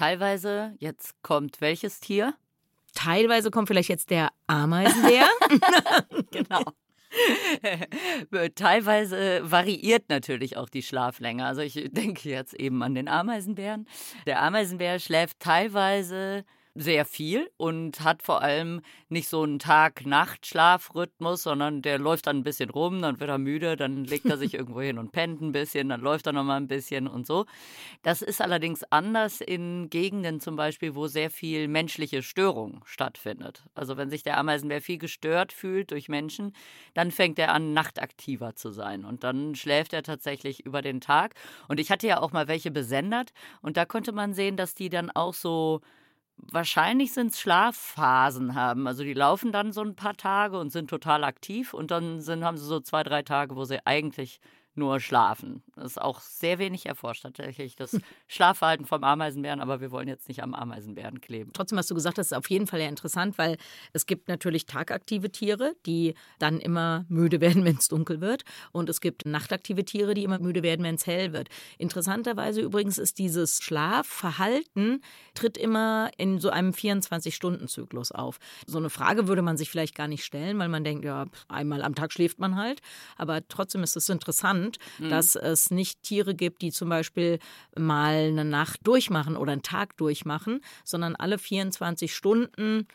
Teilweise, 0.00 0.72
jetzt 0.78 1.22
kommt 1.22 1.60
welches 1.60 2.00
Tier? 2.00 2.32
Teilweise 2.94 3.50
kommt 3.50 3.68
vielleicht 3.68 3.90
jetzt 3.90 4.08
der 4.08 4.30
Ameisenbär. 4.46 5.26
genau. 6.30 6.62
Teilweise 8.54 9.42
variiert 9.42 10.08
natürlich 10.08 10.56
auch 10.56 10.70
die 10.70 10.82
Schlaflänge. 10.82 11.44
Also 11.44 11.60
ich 11.60 11.90
denke 11.92 12.30
jetzt 12.30 12.54
eben 12.54 12.82
an 12.82 12.94
den 12.94 13.08
Ameisenbären. 13.08 13.86
Der 14.24 14.40
Ameisenbär 14.40 15.00
schläft 15.00 15.38
teilweise 15.38 16.46
sehr 16.74 17.04
viel 17.04 17.50
und 17.56 18.00
hat 18.00 18.22
vor 18.22 18.42
allem 18.42 18.80
nicht 19.08 19.28
so 19.28 19.42
einen 19.42 19.58
Tag-Nacht-Schlafrhythmus, 19.58 21.42
sondern 21.42 21.82
der 21.82 21.98
läuft 21.98 22.28
dann 22.28 22.38
ein 22.38 22.42
bisschen 22.44 22.70
rum, 22.70 23.02
dann 23.02 23.18
wird 23.18 23.28
er 23.28 23.38
müde, 23.38 23.76
dann 23.76 24.04
legt 24.04 24.26
er 24.26 24.38
sich 24.38 24.54
irgendwo 24.60 24.80
hin 24.80 24.98
und 24.98 25.10
pennt 25.10 25.40
ein 25.40 25.50
bisschen, 25.52 25.88
dann 25.88 26.00
läuft 26.00 26.26
er 26.26 26.32
nochmal 26.32 26.58
ein 26.58 26.68
bisschen 26.68 27.08
und 27.08 27.26
so. 27.26 27.46
Das 28.02 28.22
ist 28.22 28.40
allerdings 28.40 28.84
anders 28.90 29.40
in 29.40 29.90
Gegenden 29.90 30.40
zum 30.40 30.54
Beispiel, 30.54 30.94
wo 30.94 31.08
sehr 31.08 31.30
viel 31.30 31.66
menschliche 31.66 32.22
Störung 32.22 32.82
stattfindet. 32.84 33.64
Also 33.74 33.96
wenn 33.96 34.10
sich 34.10 34.22
der 34.22 34.38
Ameisenbär 34.38 34.80
viel 34.80 34.98
gestört 34.98 35.52
fühlt 35.52 35.90
durch 35.90 36.08
Menschen, 36.08 36.54
dann 36.94 37.10
fängt 37.10 37.38
er 37.40 37.52
an, 37.52 37.72
nachtaktiver 37.72 38.54
zu 38.54 38.70
sein 38.70 39.04
und 39.04 39.24
dann 39.24 39.56
schläft 39.56 39.92
er 39.92 40.04
tatsächlich 40.04 40.64
über 40.64 40.82
den 40.82 41.00
Tag. 41.00 41.34
Und 41.66 41.80
ich 41.80 41.90
hatte 41.90 42.06
ja 42.06 42.20
auch 42.20 42.32
mal 42.32 42.46
welche 42.46 42.70
besendet 42.70 43.32
und 43.60 43.76
da 43.76 43.84
konnte 43.84 44.12
man 44.12 44.34
sehen, 44.34 44.56
dass 44.56 44.74
die 44.74 44.88
dann 44.88 45.10
auch 45.10 45.34
so 45.34 45.80
wahrscheinlich 46.50 47.12
sind 47.12 47.32
es 47.32 47.40
Schlafphasen 47.40 48.54
haben. 48.54 48.86
Also 48.86 49.02
die 49.04 49.14
laufen 49.14 49.52
dann 49.52 49.72
so 49.72 49.82
ein 49.82 49.94
paar 49.94 50.16
Tage 50.16 50.58
und 50.58 50.70
sind 50.70 50.90
total 50.90 51.24
aktiv 51.24 51.74
und 51.74 51.90
dann 51.90 52.20
sind, 52.20 52.44
haben 52.44 52.56
sie 52.56 52.66
so 52.66 52.80
zwei, 52.80 53.02
drei 53.02 53.22
Tage, 53.22 53.56
wo 53.56 53.64
sie 53.64 53.84
eigentlich 53.86 54.40
nur 54.74 55.00
schlafen. 55.00 55.62
Das 55.74 55.92
ist 55.92 56.00
auch 56.00 56.20
sehr 56.20 56.58
wenig 56.58 56.86
erforscht 56.86 57.22
tatsächlich, 57.22 57.76
das 57.76 57.96
Schlafverhalten 58.28 58.86
vom 58.86 59.02
Ameisenbären, 59.02 59.60
aber 59.60 59.80
wir 59.80 59.90
wollen 59.90 60.08
jetzt 60.08 60.28
nicht 60.28 60.42
am 60.42 60.54
Ameisenbären 60.54 61.20
kleben. 61.20 61.52
Trotzdem 61.52 61.78
hast 61.78 61.90
du 61.90 61.94
gesagt, 61.94 62.18
das 62.18 62.28
ist 62.28 62.32
auf 62.32 62.48
jeden 62.50 62.66
Fall 62.66 62.80
ja 62.80 62.88
interessant, 62.88 63.36
weil 63.38 63.56
es 63.92 64.06
gibt 64.06 64.28
natürlich 64.28 64.66
tagaktive 64.66 65.30
Tiere, 65.30 65.74
die 65.86 66.14
dann 66.38 66.60
immer 66.60 67.04
müde 67.08 67.40
werden, 67.40 67.64
wenn 67.64 67.76
es 67.76 67.88
dunkel 67.88 68.20
wird 68.20 68.44
und 68.72 68.88
es 68.88 69.00
gibt 69.00 69.26
nachtaktive 69.26 69.84
Tiere, 69.84 70.14
die 70.14 70.24
immer 70.24 70.38
müde 70.38 70.62
werden, 70.62 70.84
wenn 70.84 70.94
es 70.94 71.06
hell 71.06 71.32
wird. 71.32 71.48
Interessanterweise 71.78 72.60
übrigens 72.60 72.98
ist 72.98 73.18
dieses 73.18 73.60
Schlafverhalten 73.62 75.02
tritt 75.34 75.58
immer 75.58 76.10
in 76.16 76.38
so 76.38 76.50
einem 76.50 76.70
24-Stunden-Zyklus 76.70 78.12
auf. 78.12 78.38
So 78.66 78.78
eine 78.78 78.90
Frage 78.90 79.28
würde 79.28 79.42
man 79.42 79.56
sich 79.56 79.70
vielleicht 79.70 79.94
gar 79.94 80.08
nicht 80.08 80.24
stellen, 80.24 80.58
weil 80.58 80.68
man 80.68 80.84
denkt, 80.84 81.04
ja, 81.04 81.26
einmal 81.48 81.82
am 81.82 81.94
Tag 81.94 82.12
schläft 82.12 82.38
man 82.38 82.56
halt, 82.56 82.80
aber 83.16 83.46
trotzdem 83.48 83.82
ist 83.82 83.96
es 83.96 84.08
interessant, 84.08 84.59
spannend, 84.60 84.78
mhm. 84.98 85.08
dass 85.08 85.36
es 85.36 85.70
nicht 85.70 86.02
Tiere 86.02 86.34
gibt, 86.34 86.62
die 86.62 86.72
zum 86.72 86.88
Beispiel 86.88 87.38
mal 87.76 88.28
eine 88.28 88.44
Nacht 88.44 88.80
durchmachen 88.84 89.36
oder 89.36 89.52
einen 89.52 89.62
Tag 89.62 89.96
durchmachen, 89.96 90.60
sondern 90.84 91.16
alle 91.16 91.38
24 91.38 92.14
Stunden 92.14 92.86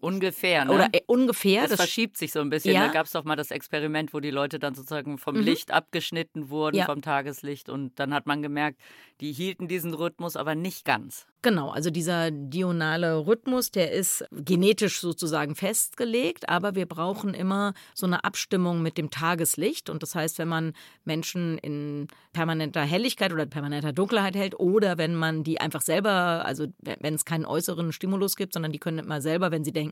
Ungefähr, 0.00 0.64
ne? 0.64 0.72
Oder 0.72 0.88
äh, 0.92 1.00
ungefähr. 1.06 1.62
Das, 1.62 1.70
das, 1.70 1.80
verschiebt 1.80 2.16
sich 2.16 2.32
so 2.32 2.40
ein 2.40 2.50
bisschen. 2.50 2.74
Ja. 2.74 2.86
Da 2.86 2.92
gab 2.92 3.06
es 3.06 3.12
doch 3.12 3.24
mal 3.24 3.36
das 3.36 3.50
Experiment, 3.50 4.14
wo 4.14 4.20
die 4.20 4.30
Leute 4.30 4.58
dann 4.58 4.74
sozusagen 4.74 5.18
vom 5.18 5.36
mhm. 5.36 5.42
Licht 5.42 5.70
abgeschnitten 5.72 6.50
wurden, 6.50 6.76
ja. 6.76 6.86
vom 6.86 7.02
Tageslicht. 7.02 7.68
Und 7.68 7.98
dann 7.98 8.14
hat 8.14 8.26
man 8.26 8.42
gemerkt, 8.42 8.80
die 9.20 9.32
hielten 9.32 9.68
diesen 9.68 9.94
Rhythmus, 9.94 10.36
aber 10.36 10.54
nicht 10.54 10.84
ganz. 10.84 11.26
Genau, 11.44 11.68
also 11.68 11.90
dieser 11.90 12.30
dionale 12.30 13.26
Rhythmus, 13.26 13.70
der 13.70 13.92
ist 13.92 14.24
genetisch 14.32 14.98
sozusagen 15.00 15.54
festgelegt, 15.54 16.48
aber 16.48 16.74
wir 16.74 16.86
brauchen 16.86 17.34
immer 17.34 17.74
so 17.92 18.06
eine 18.06 18.24
Abstimmung 18.24 18.80
mit 18.80 18.96
dem 18.96 19.10
Tageslicht. 19.10 19.90
Und 19.90 20.02
das 20.02 20.14
heißt, 20.14 20.38
wenn 20.38 20.48
man 20.48 20.72
Menschen 21.04 21.58
in 21.58 22.08
permanenter 22.32 22.80
Helligkeit 22.80 23.30
oder 23.30 23.44
permanenter 23.44 23.92
Dunkelheit 23.92 24.34
hält 24.34 24.58
oder 24.58 24.96
wenn 24.96 25.14
man 25.14 25.44
die 25.44 25.60
einfach 25.60 25.82
selber, 25.82 26.46
also 26.46 26.66
wenn 26.80 27.14
es 27.14 27.26
keinen 27.26 27.44
äußeren 27.44 27.92
Stimulus 27.92 28.36
gibt, 28.36 28.54
sondern 28.54 28.72
die 28.72 28.78
können 28.78 29.00
immer 29.00 29.20
selber, 29.20 29.50
wenn 29.50 29.64
sie 29.64 29.72
denken, 29.72 29.83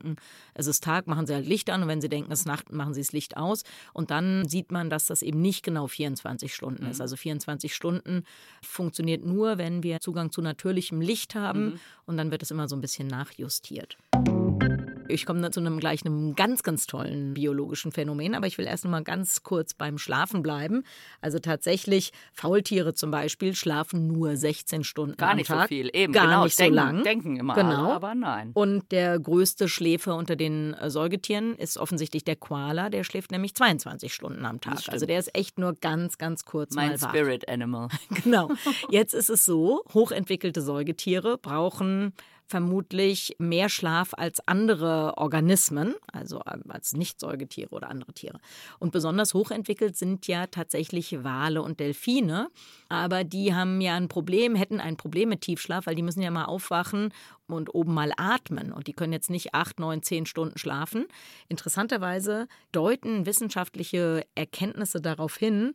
es 0.54 0.66
ist 0.66 0.82
Tag, 0.82 1.06
machen 1.06 1.26
sie 1.26 1.34
halt 1.34 1.46
Licht 1.46 1.70
an 1.70 1.82
und 1.82 1.88
wenn 1.88 2.00
sie 2.00 2.08
denken, 2.08 2.32
es 2.32 2.40
ist 2.40 2.46
Nacht, 2.46 2.72
machen 2.72 2.94
sie 2.94 3.00
das 3.00 3.12
Licht 3.12 3.36
aus. 3.36 3.62
Und 3.92 4.10
dann 4.10 4.48
sieht 4.48 4.72
man, 4.72 4.90
dass 4.90 5.06
das 5.06 5.22
eben 5.22 5.40
nicht 5.40 5.62
genau 5.62 5.86
24 5.86 6.54
Stunden 6.54 6.86
ist. 6.86 6.98
Mhm. 6.98 7.02
Also 7.02 7.16
24 7.16 7.74
Stunden 7.74 8.24
funktioniert 8.62 9.24
nur, 9.24 9.58
wenn 9.58 9.82
wir 9.82 10.00
Zugang 10.00 10.32
zu 10.32 10.42
natürlichem 10.42 11.00
Licht 11.00 11.34
haben 11.34 11.52
haben 11.52 11.64
mhm. 11.64 11.80
und 12.06 12.16
dann 12.16 12.30
wird 12.30 12.42
es 12.42 12.50
immer 12.50 12.68
so 12.68 12.76
ein 12.76 12.80
bisschen 12.80 13.08
nachjustiert. 13.08 13.96
Ich 15.12 15.26
komme 15.26 15.50
zu 15.50 15.60
einem 15.60 15.78
gleich 15.78 16.04
einem 16.04 16.34
ganz, 16.34 16.62
ganz 16.62 16.86
tollen 16.86 17.34
biologischen 17.34 17.92
Phänomen, 17.92 18.34
aber 18.34 18.46
ich 18.46 18.58
will 18.58 18.66
erst 18.66 18.84
noch 18.84 18.90
mal 18.90 19.02
ganz 19.02 19.42
kurz 19.42 19.74
beim 19.74 19.98
Schlafen 19.98 20.42
bleiben. 20.42 20.84
Also 21.20 21.38
tatsächlich, 21.38 22.12
Faultiere 22.32 22.94
zum 22.94 23.10
Beispiel 23.10 23.54
schlafen 23.54 24.06
nur 24.06 24.36
16 24.36 24.84
Stunden 24.84 25.16
Gar 25.16 25.30
am 25.30 25.36
nicht 25.36 25.48
Tag. 25.48 25.62
so 25.62 25.68
viel, 25.68 25.90
eben. 25.92 26.12
Gar 26.12 26.26
genau, 26.26 26.44
nicht 26.44 26.58
denken, 26.58 26.74
so 26.74 26.84
lang. 26.84 27.02
Denken 27.02 27.36
immer 27.36 27.54
genau. 27.54 27.84
alle, 27.84 27.94
aber 27.94 28.14
nein. 28.14 28.50
Und 28.54 28.90
der 28.90 29.18
größte 29.18 29.68
Schläfer 29.68 30.16
unter 30.16 30.36
den 30.36 30.74
äh, 30.74 30.90
Säugetieren 30.90 31.54
ist 31.56 31.76
offensichtlich 31.76 32.24
der 32.24 32.36
Koala. 32.36 32.88
Der 32.88 33.04
schläft 33.04 33.30
nämlich 33.30 33.54
22 33.54 34.12
Stunden 34.14 34.44
am 34.46 34.60
Tag. 34.60 34.80
Also 34.88 35.06
der 35.06 35.18
ist 35.18 35.34
echt 35.36 35.58
nur 35.58 35.74
ganz, 35.74 36.18
ganz 36.18 36.44
kurz 36.44 36.74
mein 36.74 36.90
mal 36.90 37.02
wach. 37.02 37.10
Spirit 37.10 37.48
Animal. 37.48 37.88
genau. 38.24 38.50
Jetzt 38.88 39.14
ist 39.14 39.28
es 39.28 39.44
so, 39.44 39.82
hochentwickelte 39.92 40.62
Säugetiere 40.62 41.38
brauchen 41.38 42.12
vermutlich 42.52 43.34
mehr 43.38 43.70
Schlaf 43.70 44.12
als 44.14 44.46
andere 44.46 45.16
Organismen, 45.16 45.94
also 46.12 46.40
äh, 46.40 46.58
als 46.68 46.92
Nicht-Säugetiere 46.92 47.70
oder 47.70 47.88
andere 47.88 48.12
Tiere. 48.12 48.40
Und 48.78 48.92
besonders 48.92 49.32
hochentwickelt 49.32 49.96
sind 49.96 50.26
ja 50.26 50.46
tatsächlich 50.48 51.24
Wale 51.24 51.62
und 51.62 51.80
Delfine. 51.80 52.50
Aber 52.90 53.24
die 53.24 53.54
haben 53.54 53.80
ja 53.80 53.94
ein 53.94 54.08
Problem, 54.08 54.54
hätten 54.54 54.80
ein 54.80 54.98
Problem 54.98 55.30
mit 55.30 55.40
Tiefschlaf, 55.40 55.86
weil 55.86 55.94
die 55.94 56.02
müssen 56.02 56.20
ja 56.20 56.30
mal 56.30 56.44
aufwachen 56.44 57.14
und 57.46 57.74
oben 57.74 57.94
mal 57.94 58.12
atmen. 58.18 58.70
Und 58.70 58.86
die 58.86 58.92
können 58.92 59.14
jetzt 59.14 59.30
nicht 59.30 59.54
acht, 59.54 59.80
neun, 59.80 60.02
zehn 60.02 60.26
Stunden 60.26 60.58
schlafen. 60.58 61.06
Interessanterweise 61.48 62.48
deuten 62.70 63.24
wissenschaftliche 63.24 64.26
Erkenntnisse 64.34 65.00
darauf 65.00 65.36
hin, 65.36 65.72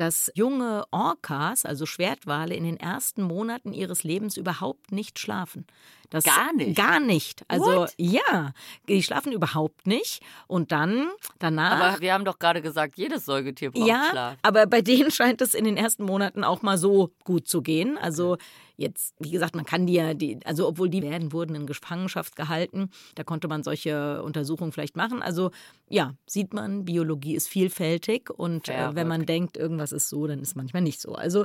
dass 0.00 0.32
junge 0.34 0.84
Orcas, 0.90 1.66
also 1.66 1.84
Schwertwale, 1.84 2.54
in 2.54 2.64
den 2.64 2.78
ersten 2.78 3.22
Monaten 3.22 3.74
ihres 3.74 4.02
Lebens 4.02 4.38
überhaupt 4.38 4.92
nicht 4.92 5.18
schlafen. 5.18 5.66
Das 6.08 6.24
gar 6.24 6.52
nicht. 6.54 6.76
Gar 6.76 7.00
nicht. 7.00 7.44
Also 7.48 7.66
What? 7.66 7.94
ja, 7.98 8.52
die 8.88 9.02
schlafen 9.02 9.30
überhaupt 9.30 9.86
nicht. 9.86 10.22
Und 10.48 10.72
dann 10.72 11.08
danach. 11.38 11.80
Aber 11.80 12.00
wir 12.00 12.14
haben 12.14 12.24
doch 12.24 12.38
gerade 12.38 12.62
gesagt, 12.62 12.96
jedes 12.96 13.26
Säugetier 13.26 13.70
braucht 13.70 13.86
ja, 13.86 14.06
Schlaf. 14.10 14.36
Aber 14.42 14.66
bei 14.66 14.80
denen 14.80 15.10
scheint 15.12 15.40
es 15.42 15.54
in 15.54 15.64
den 15.64 15.76
ersten 15.76 16.04
Monaten 16.04 16.44
auch 16.44 16.62
mal 16.62 16.78
so 16.78 17.10
gut 17.24 17.46
zu 17.46 17.60
gehen. 17.60 17.98
Also 17.98 18.38
jetzt, 18.80 19.14
wie 19.18 19.30
gesagt, 19.30 19.54
man 19.54 19.66
kann 19.66 19.86
die 19.86 19.92
ja, 19.92 20.14
die, 20.14 20.38
also 20.44 20.66
obwohl 20.66 20.88
die 20.88 21.02
werden 21.02 21.32
wurden 21.32 21.54
in 21.54 21.66
Gefangenschaft 21.66 22.34
gehalten, 22.34 22.90
da 23.14 23.24
konnte 23.24 23.46
man 23.46 23.62
solche 23.62 24.22
Untersuchungen 24.22 24.72
vielleicht 24.72 24.96
machen. 24.96 25.22
Also 25.22 25.50
ja, 25.88 26.14
sieht 26.26 26.54
man, 26.54 26.84
Biologie 26.86 27.34
ist 27.34 27.48
vielfältig 27.48 28.30
und 28.30 28.68
äh, 28.68 28.94
wenn 28.94 29.06
man 29.06 29.26
denkt, 29.26 29.56
irgendwas 29.56 29.92
ist 29.92 30.08
so, 30.08 30.26
dann 30.26 30.40
ist 30.40 30.56
manchmal 30.56 30.82
nicht 30.82 31.00
so. 31.00 31.14
Also 31.14 31.44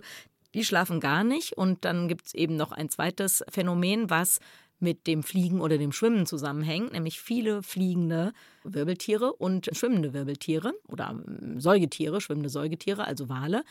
die 0.53 0.63
schlafen 0.63 1.01
gar 1.01 1.23
nicht. 1.23 1.53
Und 1.53 1.83
dann 1.85 2.07
gibt 2.07 2.27
es 2.27 2.33
eben 2.33 2.55
noch 2.55 2.71
ein 2.71 2.89
zweites 2.89 3.43
Phänomen, 3.49 4.09
was 4.09 4.39
mit 4.79 5.05
dem 5.05 5.21
Fliegen 5.21 5.61
oder 5.61 5.77
dem 5.77 5.91
Schwimmen 5.91 6.25
zusammenhängt, 6.25 6.93
nämlich 6.93 7.19
viele 7.19 7.61
Fliegende 7.61 8.33
Wirbeltiere 8.65 9.33
und 9.33 9.69
schwimmende 9.73 10.13
Wirbeltiere 10.13 10.73
oder 10.87 11.11
ähm, 11.11 11.59
Säugetiere, 11.59 12.21
schwimmende 12.21 12.49
Säugetiere, 12.49 13.05
also 13.05 13.29
Wale. 13.29 13.63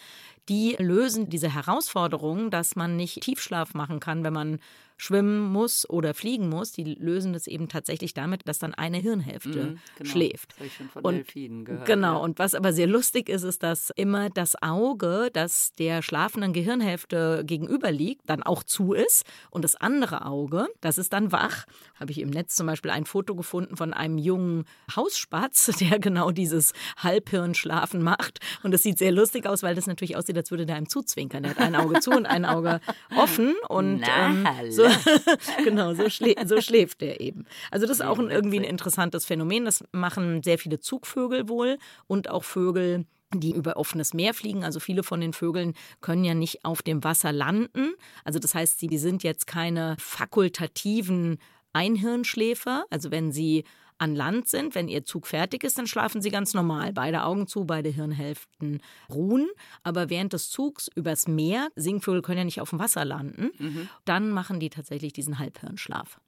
Die 0.49 0.77
lösen 0.79 1.29
diese 1.29 1.53
Herausforderung, 1.53 2.51
dass 2.51 2.77
man 2.77 2.97
nicht 2.97 3.21
Tiefschlaf 3.23 3.75
machen 3.75 4.01
kann, 4.01 4.25
wenn 4.25 4.33
man 4.33 4.59
schwimmen 4.97 5.41
muss 5.53 5.89
oder 5.89 6.15
fliegen 6.15 6.49
muss, 6.49 6.73
die 6.73 6.85
lösen 6.85 7.33
das 7.33 7.47
eben 7.47 7.69
tatsächlich 7.69 8.15
damit, 8.15 8.47
dass 8.47 8.59
dann 8.59 8.75
eine 8.75 8.99
Hirnhälfte 8.99 9.65
mhm, 9.65 9.79
genau. 9.99 10.11
schläft. 10.11 10.53
Das 10.53 10.59
habe 10.59 10.67
ich 10.67 10.75
schon 10.75 10.89
von 10.89 11.05
und, 11.05 11.15
Delfinen 11.15 11.65
gehört. 11.65 11.87
Genau, 11.87 12.15
ja. 12.15 12.19
und 12.19 12.39
was 12.39 12.55
aber 12.55 12.73
sehr 12.73 12.87
lustig 12.87 13.29
ist, 13.29 13.43
ist, 13.43 13.63
dass 13.63 13.91
immer 13.91 14.31
das 14.31 14.61
Auge, 14.63 15.31
das 15.33 15.73
der 15.73 16.03
schlafenden 16.03 16.53
Gehirnhälfte 16.53 17.43
gegenüber 17.45 17.91
liegt, 17.91 18.29
dann 18.31 18.43
auch 18.43 18.63
zu 18.63 18.93
ist 18.93 19.25
und 19.51 19.63
das 19.63 19.75
andere 19.75 20.27
Auge, 20.27 20.69
das 20.81 20.99
ist 20.99 21.13
dann 21.13 21.33
wach. 21.33 21.67
Habe 21.97 22.13
ich 22.13 22.21
im 22.21 22.31
Netz 22.31 22.55
zum 22.55 22.67
Beispiel 22.67 22.91
ein 22.91 23.05
Foto 23.05 23.35
gefunden 23.35 23.77
von 23.77 23.93
einem 23.93 24.19
jungen 24.19 24.65
Hausspatz, 24.95 25.67
der 25.81 25.99
genau 25.99 26.31
dieses 26.31 26.73
Halbhirnschlafen 26.99 28.03
macht. 28.03 28.41
Und 28.63 28.73
das 28.73 28.83
sieht 28.83 28.99
sehr 28.99 29.13
lustig 29.13 29.47
aus, 29.47 29.63
weil 29.63 29.75
das 29.75 29.87
natürlich 29.87 30.17
aussieht, 30.17 30.37
als 30.37 30.51
würde 30.51 30.67
der 30.67 30.77
einem 30.77 30.89
zuzwinkern. 30.89 31.45
Er 31.45 31.51
hat 31.51 31.59
ein 31.59 31.77
Auge 31.77 32.01
zu 32.01 32.11
und 32.11 32.27
ein 32.27 32.45
Auge 32.45 32.81
offen 33.17 33.55
und 33.69 34.03
ähm, 34.19 34.47
so 34.71 34.85
genau, 35.65 35.95
so, 35.95 36.09
schlä 36.09 36.35
so 36.45 36.61
schläft 36.61 37.01
der 37.01 37.21
eben. 37.21 37.47
Also 37.71 37.87
das 37.87 37.99
ist 37.99 38.05
auch 38.05 38.19
ein, 38.19 38.31
irgendwie 38.31 38.59
ein 38.59 38.65
interessantes 38.65 39.25
Phänomen. 39.25 39.65
Das 39.65 39.85
machen 39.93 40.43
sehr 40.43 40.59
viele 40.59 40.81
Zugvögel 40.81 41.49
wohl 41.49 41.79
und 42.07 42.29
auch 42.31 42.45
Vögel, 42.45 43.07
die 43.33 43.53
über 43.53 43.77
offenes 43.77 44.15
Meer 44.15 44.35
fliegen. 44.35 44.65
Also 44.65 44.81
viele 44.81 45.03
von 45.03 45.21
den 45.21 45.33
Vögeln 45.33 45.75
können 46.01 46.25
ja 46.25 46.35
nicht 46.35 46.65
auf 46.65 46.83
dem 46.83 47.05
Wasser 47.05 47.33
landen. 47.33 47.95
Also 48.25 48.39
das 48.39 48.55
heißt, 48.55 48.79
sie 48.79 48.99
sind 48.99 49.23
jetzt 49.23 49.47
keine 49.47 49.97
fakultativen 49.99 51.39
Einhirnschläfer. 51.73 52.85
Also 52.91 53.11
wenn 53.11 53.33
sie 53.33 53.65
an 53.99 54.15
Land 54.15 54.49
sind. 54.49 54.75
Wenn 54.75 54.89
ihr 54.89 55.05
Zug 55.05 55.27
fertig 55.27 55.65
ist, 55.65 55.79
dann 55.79 55.87
schlafen 55.87 56.21
sie 56.21 56.31
ganz 56.31 56.55
normal. 56.55 56.93
Beide 56.93 57.25
Augen 57.25 57.47
zu, 57.47 57.65
beide 57.65 57.89
Hirnhälften 57.89 58.81
ruhen. 59.09 59.49
Aber 59.83 60.11
während 60.11 60.33
des 60.33 60.51
Zugs 60.51 60.89
übers 60.95 61.29
Meer, 61.29 61.69
Singvögel 61.77 62.23
können 62.23 62.39
ja 62.39 62.45
nicht 62.45 62.61
auf 62.61 62.71
dem 62.71 62.79
Wasser 62.79 63.05
landen, 63.05 63.51
mhm. 63.59 63.89
dann 64.05 64.31
machen 64.31 64.61
die 64.61 64.71
tatsächlich 64.71 65.13
diesen 65.13 65.39
Halbhirnschlaf. 65.39 66.19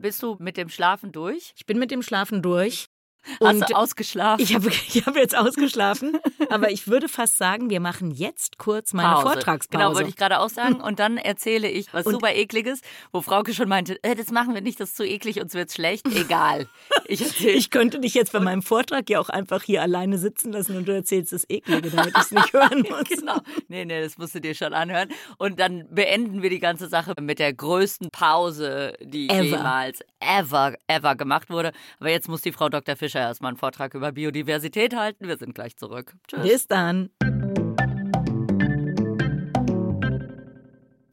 Bist 0.00 0.22
du 0.22 0.36
mit 0.38 0.56
dem 0.56 0.68
Schlafen 0.68 1.12
durch? 1.12 1.52
Ich 1.56 1.66
bin 1.66 1.78
mit 1.78 1.90
dem 1.90 2.02
Schlafen 2.02 2.42
durch. 2.42 2.89
Und 3.38 3.62
Hast 3.62 3.70
du 3.70 3.74
ausgeschlafen? 3.74 4.42
Ich 4.42 4.54
habe 4.54 4.68
ich 4.88 5.06
hab 5.06 5.16
jetzt 5.16 5.36
ausgeschlafen, 5.36 6.18
aber 6.48 6.70
ich 6.70 6.88
würde 6.88 7.08
fast 7.08 7.38
sagen, 7.38 7.70
wir 7.70 7.80
machen 7.80 8.10
jetzt 8.10 8.58
kurz 8.58 8.92
meine 8.92 9.14
Pause. 9.14 9.22
Vortragspause. 9.22 9.84
Genau, 9.84 9.94
wollte 9.94 10.08
ich 10.08 10.16
gerade 10.16 10.40
auch 10.40 10.48
sagen. 10.48 10.80
Und 10.80 10.98
dann 10.98 11.16
erzähle 11.16 11.68
ich 11.68 11.92
was 11.92 12.06
und 12.06 12.14
super 12.14 12.34
ekliges, 12.34 12.80
wo 13.12 13.20
Frauke 13.20 13.54
schon 13.54 13.68
meinte, 13.68 14.02
äh, 14.02 14.14
das 14.14 14.30
machen 14.30 14.54
wir 14.54 14.62
nicht, 14.62 14.80
das 14.80 14.90
ist 14.90 14.96
zu 14.96 15.04
eklig, 15.04 15.40
uns 15.40 15.54
wird's 15.54 15.74
schlecht. 15.74 16.06
Egal. 16.14 16.68
Ich, 17.06 17.44
ich 17.44 17.70
könnte 17.70 17.98
dich 17.98 18.14
jetzt 18.14 18.30
bei 18.30 18.38
meinem 18.38 18.62
Vortrag 18.62 19.10
ja 19.10 19.18
auch 19.18 19.30
einfach 19.30 19.64
hier 19.64 19.82
alleine 19.82 20.16
sitzen 20.16 20.52
lassen 20.52 20.76
und 20.76 20.86
du 20.86 20.94
erzählst 20.94 21.32
das 21.32 21.44
Eklige, 21.48 21.90
damit 21.90 22.12
ich 22.16 22.22
es 22.22 22.30
nicht 22.30 22.52
hören 22.52 22.82
muss. 22.88 23.08
genau. 23.08 23.40
Nee, 23.66 23.84
nee, 23.84 24.00
das 24.00 24.16
musst 24.16 24.36
du 24.36 24.40
dir 24.40 24.54
schon 24.54 24.72
anhören. 24.72 25.08
Und 25.36 25.58
dann 25.58 25.88
beenden 25.90 26.40
wir 26.40 26.50
die 26.50 26.60
ganze 26.60 26.86
Sache 26.86 27.14
mit 27.20 27.40
der 27.40 27.52
größten 27.52 28.10
Pause, 28.10 28.92
die 29.02 29.28
ever. 29.28 29.42
jemals 29.42 30.02
ever, 30.20 30.76
ever 30.86 31.16
gemacht 31.16 31.50
wurde. 31.50 31.72
Aber 31.98 32.10
jetzt 32.10 32.28
muss 32.28 32.42
die 32.42 32.52
Frau 32.52 32.68
Dr. 32.68 32.94
Fischer 32.94 33.09
Fischer 33.10 33.20
erstmal 33.20 33.50
einen 33.50 33.56
Vortrag 33.56 33.94
über 33.94 34.12
Biodiversität 34.12 34.94
halten. 34.94 35.26
Wir 35.26 35.36
sind 35.36 35.52
gleich 35.54 35.76
zurück. 35.76 36.14
Tschüss. 36.28 36.42
Bis 36.42 36.66
dann. 36.68 37.10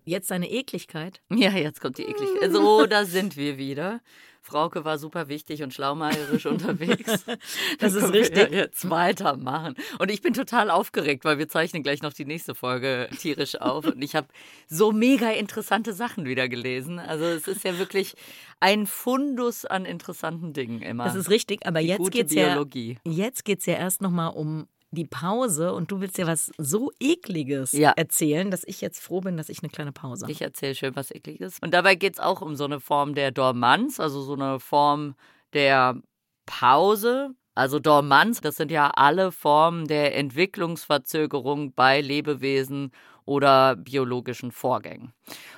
Jetzt 0.05 0.31
eine 0.31 0.49
Ekligkeit? 0.49 1.21
Ja, 1.29 1.51
jetzt 1.51 1.81
kommt 1.81 1.97
die 1.97 2.03
Ekligkeit. 2.03 2.51
So, 2.51 2.86
da 2.86 3.03
sind 3.03 3.36
wir 3.36 3.57
wieder. 3.57 4.01
Frauke 4.47 4.86
war 4.86 4.97
super 4.97 5.27
wichtig 5.27 5.62
und 5.62 5.73
schlaumeierisch 5.73 6.45
unterwegs. 6.47 7.25
Das 7.79 7.93
ist 7.93 8.13
richtig. 8.13 8.51
Jetzt 8.51 8.89
weitermachen. 8.89 9.75
Und 9.99 10.10
ich 10.10 10.21
bin 10.21 10.33
total 10.33 10.71
aufgeregt, 10.71 11.25
weil 11.25 11.38
wir 11.38 11.49
zeichnen 11.49 11.83
gleich 11.83 12.01
noch 12.01 12.13
die 12.13 12.25
nächste 12.25 12.55
Folge 12.55 13.10
tierisch 13.19 13.60
auf. 13.60 13.86
Und 13.86 14.01
ich 14.01 14.15
habe 14.15 14.27
so 14.67 14.93
mega 14.93 15.31
interessante 15.31 15.91
Sachen 15.91 16.25
wieder 16.25 16.47
gelesen. 16.47 16.97
Also 16.97 17.25
es 17.25 17.47
ist 17.47 17.65
ja 17.65 17.77
wirklich 17.77 18.15
ein 18.62 18.88
Fundus 18.88 19.65
an 19.65 19.86
interessanten 19.86 20.53
Dingen 20.53 20.81
immer. 20.81 21.03
Das 21.03 21.15
ist 21.15 21.29
richtig, 21.29 21.67
aber 21.67 21.81
die 21.81 21.88
jetzt 21.88 22.12
geht 22.12 22.27
es 22.27 22.33
ja, 22.33 22.63
jetzt 23.03 23.43
geht's 23.43 23.65
ja 23.65 23.73
erst 23.75 24.01
nochmal 24.01 24.31
um 24.31 24.67
die 24.97 25.05
Pause 25.05 25.73
und 25.73 25.91
du 25.91 26.01
willst 26.01 26.17
ja 26.17 26.27
was 26.27 26.51
so 26.57 26.91
Ekliges 26.99 27.71
ja. 27.71 27.91
erzählen, 27.91 28.51
dass 28.51 28.63
ich 28.65 28.81
jetzt 28.81 28.99
froh 28.99 29.21
bin, 29.21 29.38
dass 29.38 29.49
ich 29.49 29.62
eine 29.63 29.69
kleine 29.69 29.91
Pause 29.91 30.25
habe. 30.25 30.31
Ich 30.31 30.41
erzähle 30.41 30.75
schön 30.75 30.95
was 30.95 31.12
Ekliges. 31.12 31.60
Und 31.62 31.73
dabei 31.73 31.95
geht 31.95 32.13
es 32.13 32.19
auch 32.19 32.41
um 32.41 32.55
so 32.55 32.65
eine 32.65 32.79
Form 32.79 33.15
der 33.15 33.31
Dormanz, 33.31 33.99
also 33.99 34.21
so 34.21 34.33
eine 34.33 34.60
Form 34.60 35.15
der 35.53 36.01
Pause. 36.45 37.31
Also 37.55 37.79
Dormanz, 37.79 38.41
das 38.41 38.55
sind 38.55 38.71
ja 38.71 38.91
alle 38.91 39.31
Formen 39.31 39.88
der 39.88 40.15
Entwicklungsverzögerung 40.15 41.73
bei 41.73 42.01
Lebewesen 42.01 42.91
oder 43.25 43.75
biologischen 43.75 44.51
Vorgängen. 44.51 45.13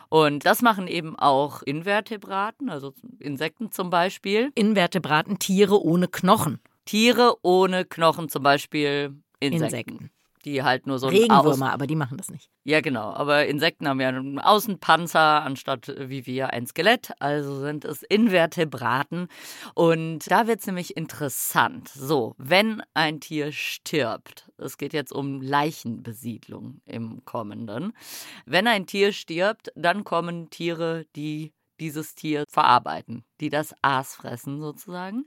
Und 0.09 0.45
das 0.45 0.61
machen 0.61 0.87
eben 0.87 1.17
auch 1.17 1.61
Invertebraten, 1.61 2.69
also 2.69 2.93
Insekten 3.19 3.71
zum 3.71 3.89
Beispiel. 3.89 4.51
Invertebraten, 4.55 5.39
Tiere 5.39 5.81
ohne 5.81 6.07
Knochen. 6.07 6.59
Tiere 6.85 7.35
ohne 7.43 7.85
Knochen, 7.85 8.29
zum 8.29 8.41
Beispiel 8.43 9.13
Insekten. 9.39 9.65
Insekten. 9.65 10.11
Die 10.45 10.63
halt 10.63 10.87
nur 10.87 10.99
so 10.99 11.07
Regenwürmer, 11.07 11.39
Außen 11.45 11.63
aber 11.63 11.85
die 11.85 11.97
machen 11.97 12.17
das 12.17 12.29
nicht. 12.29 12.49
Ja, 12.63 12.79
genau. 12.79 13.11
Aber 13.11 13.45
Insekten 13.47 13.89
haben 13.89 13.99
ja 13.99 14.07
einen 14.07 14.39
Außenpanzer 14.39 15.43
anstatt 15.43 15.93
wie 15.97 16.25
wir 16.25 16.53
ein 16.53 16.65
Skelett. 16.65 17.11
Also 17.19 17.59
sind 17.59 17.83
es 17.83 18.03
Invertebraten. 18.03 19.27
Und 19.73 20.31
da 20.31 20.47
wird 20.47 20.61
es 20.61 20.67
nämlich 20.67 20.95
interessant. 20.95 21.89
So, 21.89 22.35
wenn 22.37 22.81
ein 22.93 23.19
Tier 23.19 23.51
stirbt, 23.51 24.49
es 24.57 24.77
geht 24.77 24.93
jetzt 24.93 25.11
um 25.11 25.41
Leichenbesiedlung 25.41 26.79
im 26.85 27.25
Kommenden. 27.25 27.91
Wenn 28.45 28.67
ein 28.67 28.85
Tier 28.85 29.11
stirbt, 29.11 29.73
dann 29.75 30.05
kommen 30.05 30.49
Tiere, 30.49 31.05
die 31.17 31.51
dieses 31.81 32.15
Tier 32.15 32.45
verarbeiten, 32.47 33.25
die 33.41 33.49
das 33.49 33.73
Aas 33.81 34.15
fressen 34.15 34.61
sozusagen. 34.61 35.25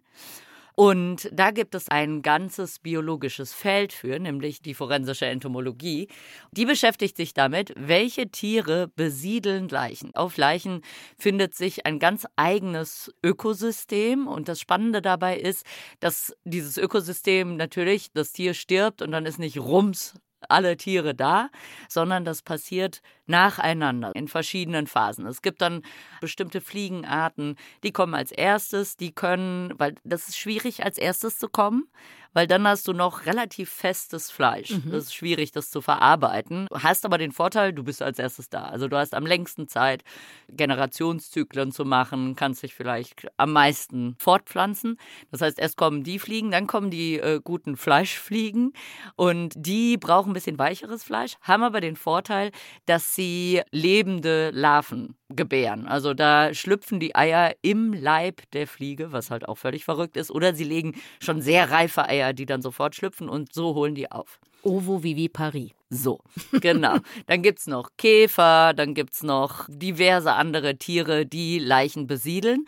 Und 0.75 1.29
da 1.33 1.51
gibt 1.51 1.75
es 1.75 1.89
ein 1.89 2.23
ganzes 2.23 2.79
biologisches 2.79 3.53
Feld 3.53 3.93
für, 3.93 4.19
nämlich 4.19 4.63
die 4.63 4.75
forensische 4.75 5.27
Entomologie. 5.27 6.09
Die 6.53 6.65
beschäftigt 6.65 7.17
sich 7.17 7.35
damit, 7.35 7.75
welche 7.77 8.29
Tiere 8.31 8.89
besiedeln 8.97 9.69
Leichen. 9.69 10.15
Auf 10.15 10.37
Leichen 10.37 10.83
findet 11.19 11.55
sich 11.55 11.85
ein 11.85 11.99
ganz 11.99 12.27
eigenes 12.37 13.13
Ökosystem. 13.23 14.27
Und 14.27 14.49
das 14.49 14.61
Spannende 14.61 15.03
dabei 15.03 15.39
ist, 15.39 15.67
dass 16.01 16.35
dieses 16.45 16.79
Ökosystem 16.79 17.57
natürlich, 17.57 18.13
das 18.13 18.33
Tier 18.33 18.55
stirbt 18.55 19.03
und 19.03 19.13
dann 19.13 19.27
ist 19.27 19.39
nicht 19.39 19.59
rums 19.59 20.15
alle 20.49 20.77
Tiere 20.77 21.15
da, 21.15 21.51
sondern 21.89 22.25
das 22.25 22.43
passiert 22.43 23.01
nacheinander 23.33 24.13
in 24.15 24.29
verschiedenen 24.29 24.87
Phasen. 24.87 25.27
Es 25.27 25.43
gibt 25.43 25.63
dann 25.63 25.83
bestimmte 26.21 26.61
Fliegenarten, 26.61 27.57
die 27.83 27.91
kommen 27.91 28.15
als 28.15 28.31
erstes, 28.31 28.97
die 28.97 29.13
können, 29.13 29.73
weil 29.79 29.95
das 30.05 30.29
ist 30.29 30.39
schwierig 30.39 30.85
als 30.85 30.99
erstes 30.99 31.39
zu 31.39 31.49
kommen, 31.49 31.89
weil 32.35 32.47
dann 32.47 32.67
hast 32.67 32.89
du 32.89 32.93
noch 32.93 33.27
relativ 33.27 33.71
festes 33.71 34.31
Fleisch. 34.31 34.71
Mhm. 34.71 34.91
Das 34.91 35.05
ist 35.05 35.15
schwierig, 35.15 35.53
das 35.53 35.71
zu 35.71 35.81
verarbeiten. 35.81 36.67
Hast 36.73 37.05
aber 37.05 37.19
den 37.19 37.33
Vorteil, 37.33 37.73
du 37.73 37.85
bist 37.85 38.03
als 38.03 38.19
erstes 38.19 38.49
da. 38.49 38.65
Also 38.65 38.89
du 38.89 38.97
hast 38.97 39.15
am 39.15 39.27
längsten 39.27 39.69
Zeit, 39.69 40.03
Generationszyklen 40.49 41.73
zu 41.73 41.85
machen, 41.85 42.35
kannst 42.37 42.63
dich 42.63 42.75
vielleicht 42.75 43.27
am 43.37 43.53
meisten 43.53 44.17
fortpflanzen. 44.19 44.99
Das 45.31 45.41
heißt, 45.41 45.59
erst 45.59 45.77
kommen 45.77 46.05
die 46.05 46.19
Fliegen, 46.19 46.51
dann 46.51 46.67
kommen 46.67 46.91
die 46.91 47.19
äh, 47.19 47.41
guten 47.43 47.77
Fleischfliegen 47.77 48.73
und 49.17 49.55
die 49.57 49.97
brauchen 49.97 50.31
ein 50.31 50.35
bisschen 50.35 50.59
weicheres 50.59 51.05
Fleisch, 51.05 51.37
haben 51.43 51.63
aber 51.63 51.81
den 51.81 51.97
Vorteil, 51.97 52.51
dass 52.87 53.15
sie 53.15 53.22
lebende 53.71 54.51
Larven 54.53 55.17
gebären. 55.29 55.87
Also 55.87 56.15
da 56.15 56.55
schlüpfen 56.55 57.01
die 57.01 57.15
Eier 57.15 57.55
im 57.63 57.93
Leib 57.93 58.43
der 58.53 58.67
Fliege, 58.67 59.13
was 59.13 59.31
halt 59.31 59.49
auch 59.49 59.57
völlig 59.57 59.85
verrückt 59.85 60.17
ist, 60.17 60.31
oder 60.31 60.55
sie 60.55 60.65
legen 60.65 60.95
schon 61.21 61.41
sehr 61.41 61.71
reife 61.71 62.05
Eier, 62.09 62.33
die 62.33 62.47
dann 62.47 62.63
sofort 62.63 62.95
schlüpfen 62.95 63.29
und 63.29 63.53
so 63.53 63.75
holen 63.75 63.95
die 63.95 64.11
auf. 64.11 64.41
Ovo 64.63 65.03
vivi 65.03 65.29
Paris. 65.29 65.73
So, 65.91 66.21
genau. 66.61 66.97
dann 67.27 67.43
gibt 67.43 67.59
es 67.59 67.67
noch 67.67 67.91
Käfer, 67.99 68.73
dann 68.75 68.95
gibt 68.95 69.13
es 69.13 69.23
noch 69.23 69.67
diverse 69.69 70.33
andere 70.33 70.77
Tiere, 70.77 71.27
die 71.27 71.59
Leichen 71.59 72.07
besiedeln. 72.07 72.65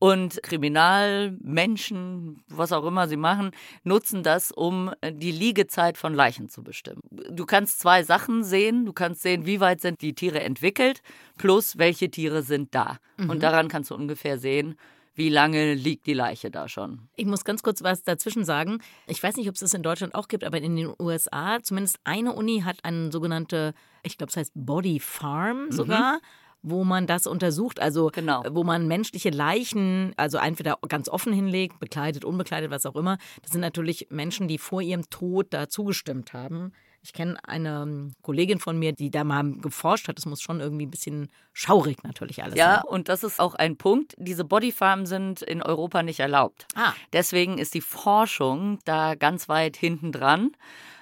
Und 0.00 0.40
Kriminalmenschen, 0.44 2.44
was 2.48 2.70
auch 2.70 2.86
immer 2.86 3.08
sie 3.08 3.16
machen, 3.16 3.50
nutzen 3.82 4.22
das, 4.22 4.52
um 4.52 4.92
die 5.04 5.32
Liegezeit 5.32 5.98
von 5.98 6.14
Leichen 6.14 6.48
zu 6.48 6.62
bestimmen. 6.62 7.00
Du 7.10 7.44
kannst 7.44 7.80
zwei 7.80 8.04
Sachen 8.04 8.44
sehen. 8.44 8.86
Du 8.86 8.92
kannst 8.92 9.22
sehen, 9.22 9.44
wie 9.44 9.58
weit 9.58 9.80
sind 9.80 10.00
die 10.00 10.14
Tiere 10.14 10.40
entwickelt, 10.40 11.02
plus 11.36 11.78
welche 11.78 12.12
Tiere 12.12 12.44
sind 12.44 12.76
da. 12.76 12.98
Mhm. 13.16 13.30
Und 13.30 13.42
daran 13.42 13.66
kannst 13.66 13.90
du 13.90 13.96
ungefähr 13.96 14.38
sehen, 14.38 14.76
wie 15.18 15.28
lange 15.28 15.74
liegt 15.74 16.06
die 16.06 16.14
Leiche 16.14 16.48
da 16.48 16.68
schon? 16.68 17.08
Ich 17.16 17.26
muss 17.26 17.44
ganz 17.44 17.64
kurz 17.64 17.82
was 17.82 18.04
dazwischen 18.04 18.44
sagen. 18.44 18.78
Ich 19.08 19.20
weiß 19.20 19.36
nicht, 19.36 19.48
ob 19.48 19.54
es 19.54 19.60
das 19.60 19.74
in 19.74 19.82
Deutschland 19.82 20.14
auch 20.14 20.28
gibt, 20.28 20.44
aber 20.44 20.60
in 20.60 20.76
den 20.76 20.94
USA, 20.96 21.58
zumindest 21.60 21.98
eine 22.04 22.32
Uni 22.32 22.60
hat 22.60 22.84
eine 22.84 23.10
sogenannte, 23.10 23.74
ich 24.04 24.16
glaube, 24.16 24.30
es 24.30 24.36
heißt 24.36 24.52
Body 24.54 25.00
Farm 25.00 25.66
mhm. 25.66 25.72
sogar. 25.72 26.14
Mhm. 26.14 26.20
wo 26.60 26.82
man 26.82 27.06
das 27.06 27.28
untersucht, 27.28 27.78
also 27.78 28.10
Genau. 28.12 28.42
wo 28.50 28.64
man 28.64 28.88
menschliche 28.88 29.30
Leichen, 29.30 30.12
also 30.16 30.38
entweder 30.38 30.76
ganz 30.88 31.08
offen 31.08 31.32
hinlegt, 31.32 31.78
bekleidet, 31.78 32.24
unbekleidet, 32.24 32.72
was 32.72 32.84
auch 32.84 32.96
immer. 32.96 33.16
Das 33.42 33.52
sind 33.52 33.60
natürlich 33.60 34.08
Menschen, 34.10 34.48
die 34.48 34.58
vor 34.58 34.82
ihrem 34.82 35.08
Tod 35.08 35.46
da 35.50 35.68
zugestimmt 35.68 36.32
haben. 36.32 36.72
Ich 37.02 37.12
kenne 37.12 37.36
eine 37.44 37.82
ähm, 37.82 38.12
Kollegin 38.22 38.58
von 38.58 38.78
mir, 38.78 38.92
die 38.92 39.10
da 39.10 39.24
mal 39.24 39.52
geforscht 39.60 40.08
hat. 40.08 40.18
Das 40.18 40.26
muss 40.26 40.42
schon 40.42 40.60
irgendwie 40.60 40.86
ein 40.86 40.90
bisschen 40.90 41.28
schaurig 41.52 42.02
natürlich 42.02 42.42
alles 42.42 42.56
Ja, 42.56 42.76
sein. 42.76 42.84
und 42.84 43.08
das 43.08 43.22
ist 43.24 43.40
auch 43.40 43.54
ein 43.54 43.76
Punkt. 43.76 44.14
Diese 44.18 44.44
Bodyfarmen 44.44 45.06
sind 45.06 45.42
in 45.42 45.62
Europa 45.62 46.02
nicht 46.02 46.20
erlaubt. 46.20 46.66
Ah. 46.74 46.92
Deswegen 47.12 47.58
ist 47.58 47.74
die 47.74 47.80
Forschung 47.80 48.78
da 48.84 49.14
ganz 49.14 49.48
weit 49.48 49.76
hinten 49.76 50.12
dran, 50.12 50.50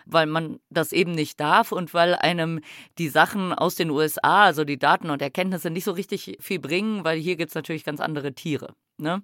weil 0.05 0.27
man 0.27 0.61
das 0.71 0.93
eben 0.93 1.13
nicht 1.13 1.41
darf 1.41 1.73
und 1.73 1.93
weil 1.95 2.15
einem 2.15 2.61
die 2.99 3.09
Sachen 3.09 3.53
aus 3.53 3.75
den 3.75 3.91
USA, 3.91 4.45
also 4.45 4.65
die 4.65 4.79
Daten 4.79 5.11
und 5.11 5.21
Erkenntnisse, 5.23 5.71
nicht 5.71 5.85
so 5.85 5.93
richtig 5.93 6.37
viel 6.41 6.59
bringen, 6.61 7.05
weil 7.05 7.19
hier 7.19 7.37
gibt 7.37 7.51
es 7.51 7.55
natürlich 7.55 7.85
ganz 7.85 8.01
andere 8.01 8.33
Tiere. 8.35 8.75
Ne? 8.99 9.23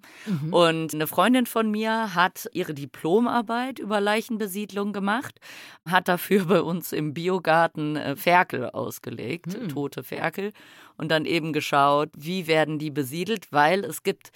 Und 0.51 0.93
eine 0.93 1.07
Freundin 1.07 1.45
von 1.47 1.71
mir 1.71 2.13
hat 2.13 2.47
ihre 2.53 2.73
Diplomarbeit 2.73 3.79
über 3.79 3.99
Leichenbesiedlung 3.99 4.93
gemacht, 4.93 5.39
hat 5.87 6.07
dafür 6.07 6.45
bei 6.45 6.61
uns 6.61 6.91
im 6.91 7.13
Biogarten 7.13 7.95
äh, 7.95 8.15
Ferkel 8.15 8.69
ausgelegt, 8.69 9.57
tote 9.69 10.03
Ferkel, 10.03 10.51
und 10.95 11.09
dann 11.09 11.25
eben 11.25 11.53
geschaut, 11.53 12.09
wie 12.15 12.45
werden 12.45 12.77
die 12.77 12.91
besiedelt, 12.91 13.51
weil 13.51 13.83
es 13.83 14.03
gibt 14.03 14.31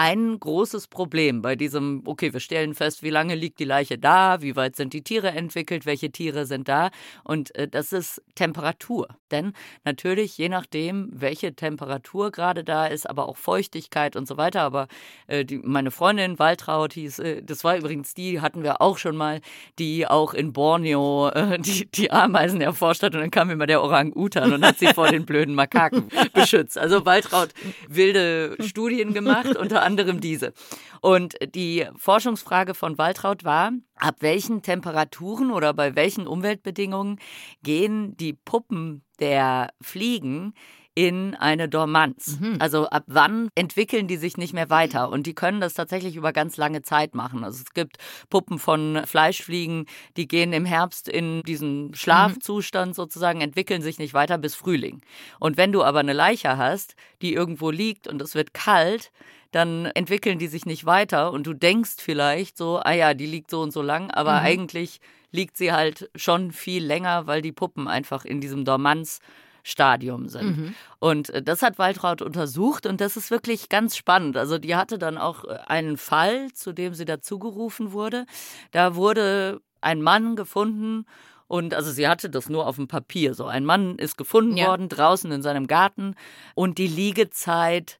ein 0.00 0.40
großes 0.40 0.86
Problem 0.86 1.42
bei 1.42 1.56
diesem, 1.56 2.00
okay, 2.06 2.32
wir 2.32 2.40
stellen 2.40 2.72
fest, 2.72 3.02
wie 3.02 3.10
lange 3.10 3.34
liegt 3.34 3.58
die 3.58 3.66
Leiche 3.66 3.98
da, 3.98 4.40
wie 4.40 4.56
weit 4.56 4.74
sind 4.74 4.94
die 4.94 5.02
Tiere 5.02 5.28
entwickelt, 5.28 5.84
welche 5.84 6.10
Tiere 6.10 6.46
sind 6.46 6.68
da 6.68 6.88
und 7.22 7.54
äh, 7.54 7.68
das 7.68 7.92
ist 7.92 8.22
Temperatur. 8.34 9.08
Denn 9.30 9.52
natürlich, 9.84 10.38
je 10.38 10.48
nachdem, 10.48 11.10
welche 11.12 11.54
Temperatur 11.54 12.30
gerade 12.30 12.64
da 12.64 12.86
ist, 12.86 13.10
aber 13.10 13.28
auch 13.28 13.36
Feuchtigkeit 13.36 14.16
und 14.16 14.26
so 14.26 14.38
weiter, 14.38 14.62
aber 14.62 14.88
äh, 15.26 15.44
die, 15.44 15.58
meine 15.58 15.90
Freundin 15.90 16.38
Waltraud 16.38 16.94
hieß, 16.94 17.18
äh, 17.18 17.42
das 17.42 17.62
war 17.62 17.76
übrigens 17.76 18.14
die, 18.14 18.40
hatten 18.40 18.62
wir 18.62 18.80
auch 18.80 18.96
schon 18.96 19.18
mal, 19.18 19.42
die 19.78 20.06
auch 20.06 20.32
in 20.32 20.54
Borneo 20.54 21.28
äh, 21.28 21.58
die, 21.60 21.84
die 21.92 22.10
Ameisen 22.10 22.62
erforscht 22.62 23.02
hat 23.02 23.14
und 23.14 23.20
dann 23.20 23.30
kam 23.30 23.50
immer 23.50 23.66
der 23.66 23.82
Orang-Utan 23.82 24.50
und 24.54 24.64
hat 24.64 24.78
sie 24.78 24.94
vor 24.94 25.08
den 25.08 25.26
blöden 25.26 25.54
Makaken 25.54 26.08
beschützt. 26.32 26.78
Also 26.78 27.04
Waltraud 27.04 27.50
wilde 27.86 28.56
Studien 28.60 29.12
gemacht, 29.12 29.58
unter 29.58 29.82
anderem 29.82 29.89
diese. 29.96 30.52
Und 31.00 31.36
die 31.54 31.86
Forschungsfrage 31.96 32.74
von 32.74 32.98
Waltraud 32.98 33.44
war, 33.44 33.72
ab 33.96 34.16
welchen 34.20 34.62
Temperaturen 34.62 35.50
oder 35.50 35.74
bei 35.74 35.94
welchen 35.96 36.26
Umweltbedingungen 36.26 37.18
gehen 37.62 38.16
die 38.16 38.32
Puppen 38.32 39.04
der 39.18 39.70
Fliegen 39.80 40.54
in 40.94 41.34
eine 41.36 41.68
Dormanz. 41.68 42.38
Also 42.58 42.88
ab 42.88 43.04
wann 43.06 43.48
entwickeln 43.54 44.08
die 44.08 44.16
sich 44.16 44.36
nicht 44.36 44.52
mehr 44.52 44.70
weiter? 44.70 45.08
Und 45.10 45.26
die 45.26 45.34
können 45.34 45.60
das 45.60 45.74
tatsächlich 45.74 46.16
über 46.16 46.32
ganz 46.32 46.56
lange 46.56 46.82
Zeit 46.82 47.14
machen. 47.14 47.44
Also 47.44 47.62
es 47.62 47.72
gibt 47.72 47.98
Puppen 48.28 48.58
von 48.58 49.00
Fleischfliegen, 49.06 49.86
die 50.16 50.26
gehen 50.26 50.52
im 50.52 50.64
Herbst 50.64 51.08
in 51.08 51.42
diesen 51.44 51.94
Schlafzustand 51.94 52.94
sozusagen, 52.94 53.40
entwickeln 53.40 53.82
sich 53.82 53.98
nicht 53.98 54.14
weiter 54.14 54.36
bis 54.36 54.54
Frühling. 54.54 55.00
Und 55.38 55.56
wenn 55.56 55.72
du 55.72 55.82
aber 55.82 56.00
eine 56.00 56.12
Leiche 56.12 56.56
hast, 56.56 56.96
die 57.22 57.32
irgendwo 57.32 57.70
liegt 57.70 58.08
und 58.08 58.20
es 58.20 58.34
wird 58.34 58.52
kalt, 58.52 59.12
dann 59.50 59.86
entwickeln 59.86 60.38
die 60.38 60.46
sich 60.48 60.66
nicht 60.66 60.86
weiter 60.86 61.32
und 61.32 61.46
du 61.46 61.54
denkst 61.54 61.96
vielleicht 61.98 62.56
so, 62.56 62.78
ah 62.82 62.92
ja, 62.92 63.14
die 63.14 63.26
liegt 63.26 63.50
so 63.50 63.60
und 63.60 63.72
so 63.72 63.82
lang, 63.82 64.10
aber 64.10 64.34
eigentlich 64.42 65.00
liegt 65.32 65.56
sie 65.56 65.72
halt 65.72 66.10
schon 66.14 66.52
viel 66.52 66.84
länger, 66.84 67.26
weil 67.26 67.42
die 67.42 67.52
Puppen 67.52 67.88
einfach 67.88 68.24
in 68.24 68.40
diesem 68.40 68.64
Dormanzstadium 68.64 70.28
sind. 70.28 70.56
Und 70.98 71.30
äh, 71.30 71.42
das 71.42 71.62
hat 71.62 71.78
Waltraud 71.78 72.22
untersucht 72.22 72.86
und 72.86 73.00
das 73.00 73.16
ist 73.16 73.30
wirklich 73.30 73.68
ganz 73.68 73.96
spannend. 73.96 74.36
Also 74.36 74.58
die 74.58 74.76
hatte 74.76 74.98
dann 74.98 75.18
auch 75.18 75.44
äh, 75.44 75.58
einen 75.66 75.96
Fall, 75.96 76.52
zu 76.52 76.72
dem 76.72 76.94
sie 76.94 77.04
dazugerufen 77.04 77.92
wurde. 77.92 78.26
Da 78.72 78.94
wurde 78.94 79.60
ein 79.80 80.02
Mann 80.02 80.36
gefunden 80.36 81.06
und 81.46 81.74
also 81.74 81.90
sie 81.90 82.06
hatte 82.06 82.30
das 82.30 82.48
nur 82.48 82.66
auf 82.66 82.76
dem 82.76 82.86
Papier. 82.88 83.34
So 83.34 83.46
ein 83.46 83.64
Mann 83.64 83.96
ist 83.98 84.16
gefunden 84.16 84.56
Ja. 84.56 84.68
worden 84.68 84.88
draußen 84.88 85.30
in 85.32 85.42
seinem 85.42 85.66
Garten 85.66 86.14
und 86.54 86.78
die 86.78 86.86
Liegezeit 86.86 87.98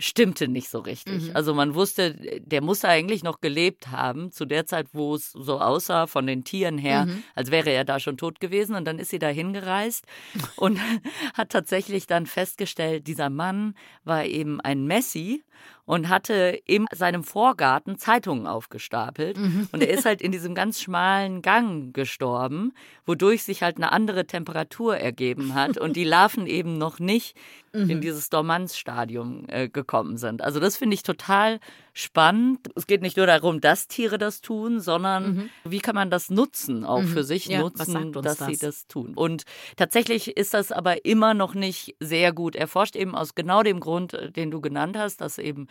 stimmte 0.00 0.48
nicht 0.48 0.68
so 0.68 0.80
richtig. 0.80 1.28
Mhm. 1.28 1.30
Also 1.36 1.54
man 1.54 1.74
wusste, 1.74 2.14
der 2.40 2.60
muss 2.62 2.84
eigentlich 2.84 3.22
noch 3.22 3.40
gelebt 3.40 3.88
haben, 3.92 4.32
zu 4.32 4.44
der 4.44 4.66
Zeit, 4.66 4.88
wo 4.92 5.14
es 5.14 5.30
so 5.32 5.60
aussah 5.60 6.06
von 6.06 6.26
den 6.26 6.42
Tieren 6.44 6.78
her, 6.78 7.06
Mhm. 7.06 7.22
als 7.34 7.50
wäre 7.50 7.70
er 7.70 7.84
da 7.84 8.00
schon 8.00 8.16
tot 8.16 8.40
gewesen. 8.40 8.74
Und 8.74 8.84
dann 8.86 8.98
ist 8.98 9.10
sie 9.10 9.18
da 9.20 9.28
hingereist 9.28 10.04
und 10.56 10.78
hat 11.34 11.50
tatsächlich 11.50 12.06
dann 12.06 12.26
festgestellt, 12.26 13.06
dieser 13.06 13.30
Mann 13.30 13.74
war 14.04 14.24
eben 14.24 14.60
ein 14.60 14.84
Messi 14.86 15.44
und 15.86 16.08
hatte 16.08 16.58
in 16.64 16.86
seinem 16.92 17.24
Vorgarten 17.24 17.98
Zeitungen 17.98 18.46
aufgestapelt. 18.46 19.36
Mhm. 19.38 19.68
Und 19.72 19.82
er 19.82 19.90
ist 19.90 20.04
halt 20.06 20.22
in 20.22 20.32
diesem 20.32 20.54
ganz 20.54 20.80
schmalen 20.80 21.42
Gang 21.42 21.92
gestorben, 21.94 22.72
wodurch 23.06 23.42
sich 23.42 23.62
halt 23.62 23.76
eine 23.76 23.92
andere 23.92 24.26
Temperatur 24.26 24.96
ergeben 24.96 25.54
hat 25.54 25.76
und 25.78 25.94
die 25.96 26.04
Larven 26.04 26.46
eben 26.46 26.78
noch 26.78 26.98
nicht 26.98 27.36
Mhm. 27.74 27.90
in 27.90 28.00
dieses 28.00 28.30
Dormanzstadium 28.30 29.46
äh, 29.48 29.68
gekommen 29.68 30.16
sind. 30.16 30.42
Also 30.42 30.60
das 30.60 30.76
finde 30.76 30.94
ich 30.94 31.02
total 31.02 31.58
spannend. 31.92 32.68
Es 32.76 32.86
geht 32.86 33.02
nicht 33.02 33.16
nur 33.16 33.26
darum, 33.26 33.60
dass 33.60 33.88
Tiere 33.88 34.16
das 34.16 34.40
tun, 34.40 34.80
sondern 34.80 35.50
wie 35.64 35.80
kann 35.80 35.94
man 35.96 36.08
das 36.10 36.30
nutzen, 36.30 36.84
auch 36.84 37.02
für 37.02 37.24
sich 37.24 37.46
Mhm. 37.46 37.52
Ja, 37.52 37.60
nutzen, 37.60 38.12
dass 38.12 38.38
sie 38.38 38.52
das? 38.52 38.58
das 38.60 38.86
tun. 38.86 39.12
Und 39.14 39.42
tatsächlich 39.76 40.36
ist 40.36 40.54
das 40.54 40.70
aber 40.72 41.04
immer 41.04 41.34
noch 41.34 41.54
nicht 41.54 41.96
sehr 42.00 42.32
gut 42.32 42.54
erforscht, 42.56 42.94
eben 42.96 43.14
aus 43.16 43.34
genau 43.34 43.62
dem 43.64 43.80
Grund, 43.80 44.14
äh, 44.14 44.30
den 44.30 44.50
du 44.52 44.60
genannt 44.60 44.96
hast, 44.96 45.20
dass 45.20 45.38
eben, 45.38 45.66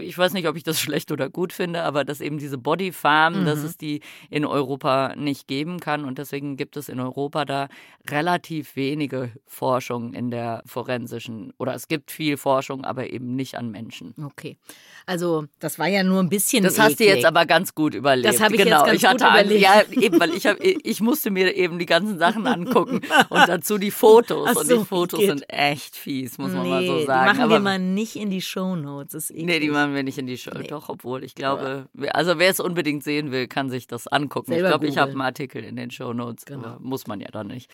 ich 0.00 0.16
weiß 0.16 0.32
nicht, 0.32 0.48
ob 0.48 0.56
ich 0.56 0.62
das 0.62 0.80
schlecht 0.80 1.12
oder 1.12 1.28
gut 1.28 1.52
finde, 1.52 1.82
aber 1.82 2.04
dass 2.04 2.20
eben 2.20 2.38
diese 2.38 2.58
Body 2.58 2.92
Farm, 2.92 3.44
dass 3.44 3.60
Mhm. 3.60 3.64
es 3.66 3.76
die 3.76 4.00
in 4.30 4.44
Europa 4.44 5.14
nicht 5.16 5.48
geben 5.48 5.80
kann 5.80 6.04
und 6.04 6.18
deswegen 6.18 6.56
gibt 6.56 6.76
es 6.76 6.88
in 6.88 7.00
Europa 7.00 7.44
da 7.44 7.68
relativ 8.10 8.76
wenige 8.76 9.30
Forschung 9.46 10.14
in 10.14 10.30
der 10.30 10.62
forensischen 10.66 11.52
oder 11.58 11.74
es 11.74 11.88
gibt 11.88 12.10
viel 12.10 12.36
Forschung, 12.36 12.84
aber 12.84 13.10
eben 13.10 13.34
nicht 13.36 13.56
an 13.56 13.70
Menschen. 13.70 14.14
Okay. 14.24 14.56
Also, 15.06 15.46
das 15.60 15.78
war 15.78 15.86
ja 15.86 16.02
nur 16.02 16.20
ein 16.20 16.28
bisschen. 16.28 16.62
Das 16.64 16.78
hast 16.78 16.98
du 16.98 17.04
eklig. 17.04 17.16
jetzt 17.16 17.24
aber 17.26 17.46
ganz 17.46 17.74
gut 17.74 17.94
überlebt. 17.94 18.26
Das 18.28 18.40
habe 18.40 18.54
ich 18.54 18.60
jetzt 18.60 18.68
genau. 18.68 18.84
ganz 18.84 18.96
ich 19.02 19.06
hatte 19.08 19.24
gut 19.24 19.32
überlegt. 19.32 19.60
Ja, 19.62 19.82
eben, 20.00 20.20
weil 20.20 20.30
ich, 20.34 20.46
hab, 20.46 20.56
ich 20.60 21.00
musste 21.00 21.30
mir 21.30 21.54
eben 21.54 21.78
die 21.78 21.86
ganzen 21.86 22.18
Sachen 22.18 22.46
angucken 22.46 23.00
und 23.30 23.48
dazu 23.48 23.78
die 23.78 23.90
Fotos. 23.90 24.48
Ach 24.50 24.56
und 24.56 24.66
so, 24.66 24.78
die 24.78 24.84
Fotos 24.84 25.20
geht. 25.20 25.28
sind 25.28 25.44
echt 25.48 25.96
fies, 25.96 26.38
muss 26.38 26.52
man 26.52 26.62
nee, 26.62 26.68
mal 26.70 26.86
so 26.86 26.98
Die 26.98 27.04
sagen. 27.06 27.26
machen 27.26 27.40
aber, 27.42 27.52
wir 27.52 27.60
mal 27.60 27.78
nicht 27.78 28.16
in 28.16 28.30
die 28.30 28.42
Shownotes. 28.42 29.12
Das 29.12 29.30
ist 29.36 29.44
Nee, 29.46 29.58
die 29.60 29.66
eklig. 29.66 29.72
machen 29.72 29.94
wir 29.94 30.02
nicht 30.02 30.18
in 30.18 30.26
die 30.26 30.38
Show. 30.38 30.50
Doch, 30.68 30.88
obwohl 30.88 31.24
ich 31.24 31.34
glaube, 31.34 31.88
also 32.12 32.38
wer 32.38 32.50
es 32.50 32.60
unbedingt 32.60 33.04
sehen 33.04 33.30
will, 33.32 33.46
kann 33.48 33.70
sich 33.70 33.86
das 33.86 34.06
angucken. 34.06 34.52
Selber 34.52 34.66
ich 34.68 34.70
glaube, 34.70 34.86
ich 34.86 34.98
habe 34.98 35.10
einen 35.12 35.20
Artikel 35.20 35.62
in 35.64 35.76
den 35.76 35.90
Show 35.90 36.12
Notes. 36.12 36.44
Genau. 36.44 36.76
Muss 36.80 37.06
man 37.06 37.20
ja 37.20 37.28
dann 37.30 37.48
nicht. 37.48 37.72